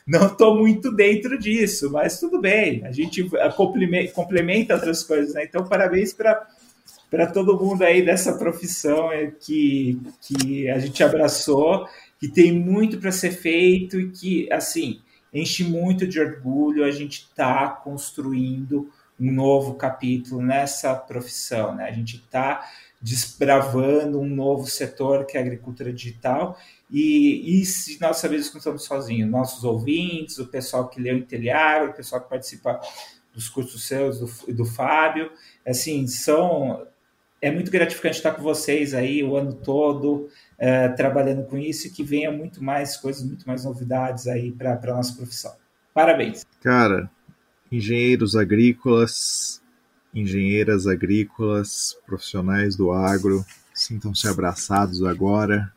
não 0.06 0.26
estou 0.26 0.56
muito 0.58 0.94
dentro 0.94 1.38
disso, 1.38 1.90
mas 1.90 2.20
tudo 2.20 2.40
bem, 2.40 2.84
a 2.84 2.92
gente 2.92 3.26
complementa 4.14 4.74
outras 4.74 5.02
coisas, 5.02 5.34
né? 5.34 5.44
Então, 5.44 5.64
parabéns 5.64 6.12
para 6.12 6.46
para 7.10 7.26
todo 7.26 7.58
mundo 7.58 7.82
aí 7.82 8.04
dessa 8.04 8.34
profissão 8.36 9.10
é, 9.10 9.30
que, 9.30 10.00
que 10.20 10.68
a 10.68 10.78
gente 10.78 11.02
abraçou, 11.02 11.86
que 12.18 12.28
tem 12.28 12.52
muito 12.52 12.98
para 12.98 13.12
ser 13.12 13.30
feito 13.30 13.98
e 13.98 14.10
que, 14.10 14.52
assim, 14.52 15.00
enche 15.32 15.64
muito 15.64 16.06
de 16.06 16.20
orgulho 16.20 16.84
a 16.84 16.90
gente 16.90 17.28
está 17.30 17.68
construindo 17.68 18.90
um 19.18 19.32
novo 19.32 19.74
capítulo 19.74 20.40
nessa 20.40 20.94
profissão, 20.94 21.74
né? 21.74 21.88
A 21.88 21.92
gente 21.92 22.16
está 22.16 22.64
desbravando 23.00 24.20
um 24.20 24.28
novo 24.28 24.66
setor 24.66 25.24
que 25.24 25.36
é 25.36 25.40
a 25.40 25.42
agricultura 25.42 25.92
digital 25.92 26.58
e, 26.90 27.60
e 27.60 27.64
se 27.64 28.00
nós 28.00 28.16
sabemos 28.18 28.48
que 28.48 28.54
não 28.54 28.58
estamos 28.58 28.84
sozinhos, 28.84 29.30
nossos 29.30 29.64
ouvintes, 29.64 30.38
o 30.38 30.46
pessoal 30.46 30.88
que 30.88 31.00
lê 31.00 31.12
o 31.12 31.18
Inteliar, 31.18 31.88
o 31.88 31.92
pessoal 31.92 32.20
que 32.20 32.28
participa 32.28 32.80
dos 33.32 33.48
cursos 33.48 33.86
seus, 33.86 34.18
do, 34.18 34.52
do 34.52 34.64
Fábio, 34.64 35.30
assim, 35.64 36.06
são 36.06 36.86
é 37.40 37.50
muito 37.50 37.70
gratificante 37.70 38.16
estar 38.16 38.32
com 38.32 38.42
vocês 38.42 38.94
aí 38.94 39.22
o 39.22 39.36
ano 39.36 39.52
todo 39.52 40.28
é, 40.58 40.88
trabalhando 40.88 41.44
com 41.44 41.56
isso 41.56 41.86
e 41.86 41.90
que 41.90 42.02
venha 42.02 42.32
muito 42.32 42.62
mais 42.62 42.96
coisas, 42.96 43.22
muito 43.22 43.46
mais 43.46 43.64
novidades 43.64 44.26
aí 44.26 44.50
para 44.50 44.74
a 44.74 44.96
nossa 44.96 45.14
profissão. 45.14 45.54
Parabéns. 45.94 46.44
Cara, 46.60 47.10
engenheiros 47.70 48.34
agrícolas, 48.34 49.62
engenheiras 50.14 50.86
agrícolas, 50.86 51.96
profissionais 52.06 52.74
do 52.76 52.90
agro, 52.90 53.44
sintam-se 53.72 54.26
abraçados 54.26 55.02
agora. 55.04 55.72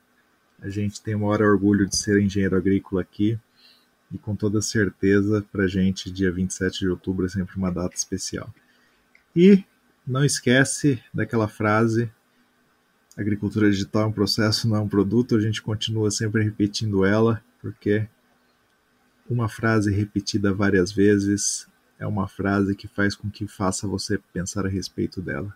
A 0.61 0.69
gente 0.69 1.01
tem 1.01 1.15
o 1.15 1.19
maior 1.19 1.41
orgulho 1.41 1.87
de 1.87 1.95
ser 1.95 2.19
engenheiro 2.19 2.55
agrícola 2.55 3.01
aqui 3.01 3.37
e 4.11 4.17
com 4.17 4.35
toda 4.35 4.61
certeza 4.61 5.45
para 5.51 5.63
a 5.63 5.67
gente 5.67 6.11
dia 6.11 6.31
27 6.31 6.79
de 6.79 6.89
outubro 6.89 7.25
é 7.25 7.29
sempre 7.29 7.55
uma 7.55 7.71
data 7.71 7.95
especial. 7.95 8.53
E 9.35 9.63
não 10.05 10.23
esquece 10.25 11.01
daquela 11.13 11.47
frase 11.47 12.11
agricultura 13.17 13.69
digital 13.69 14.03
é 14.03 14.05
um 14.07 14.11
processo, 14.11 14.67
não 14.67 14.77
é 14.77 14.79
um 14.79 14.87
produto, 14.87 15.35
a 15.35 15.39
gente 15.39 15.61
continua 15.61 16.11
sempre 16.11 16.43
repetindo 16.43 17.05
ela, 17.05 17.41
porque 17.61 18.07
uma 19.29 19.47
frase 19.47 19.93
repetida 19.93 20.53
várias 20.53 20.91
vezes 20.91 21.67
é 21.99 22.07
uma 22.07 22.27
frase 22.27 22.75
que 22.75 22.87
faz 22.87 23.15
com 23.15 23.29
que 23.29 23.47
faça 23.47 23.87
você 23.87 24.19
pensar 24.33 24.65
a 24.65 24.69
respeito 24.69 25.21
dela. 25.21 25.53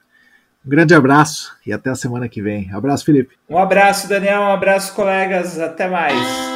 Um 0.65 0.69
grande 0.69 0.93
abraço 0.93 1.55
e 1.65 1.73
até 1.73 1.89
a 1.89 1.95
semana 1.95 2.29
que 2.29 2.41
vem. 2.41 2.71
Abraço, 2.71 3.05
Felipe. 3.05 3.35
Um 3.49 3.57
abraço, 3.57 4.07
Daniel. 4.07 4.41
Um 4.41 4.51
abraço, 4.51 4.93
colegas. 4.93 5.59
Até 5.59 5.87
mais. 5.87 6.54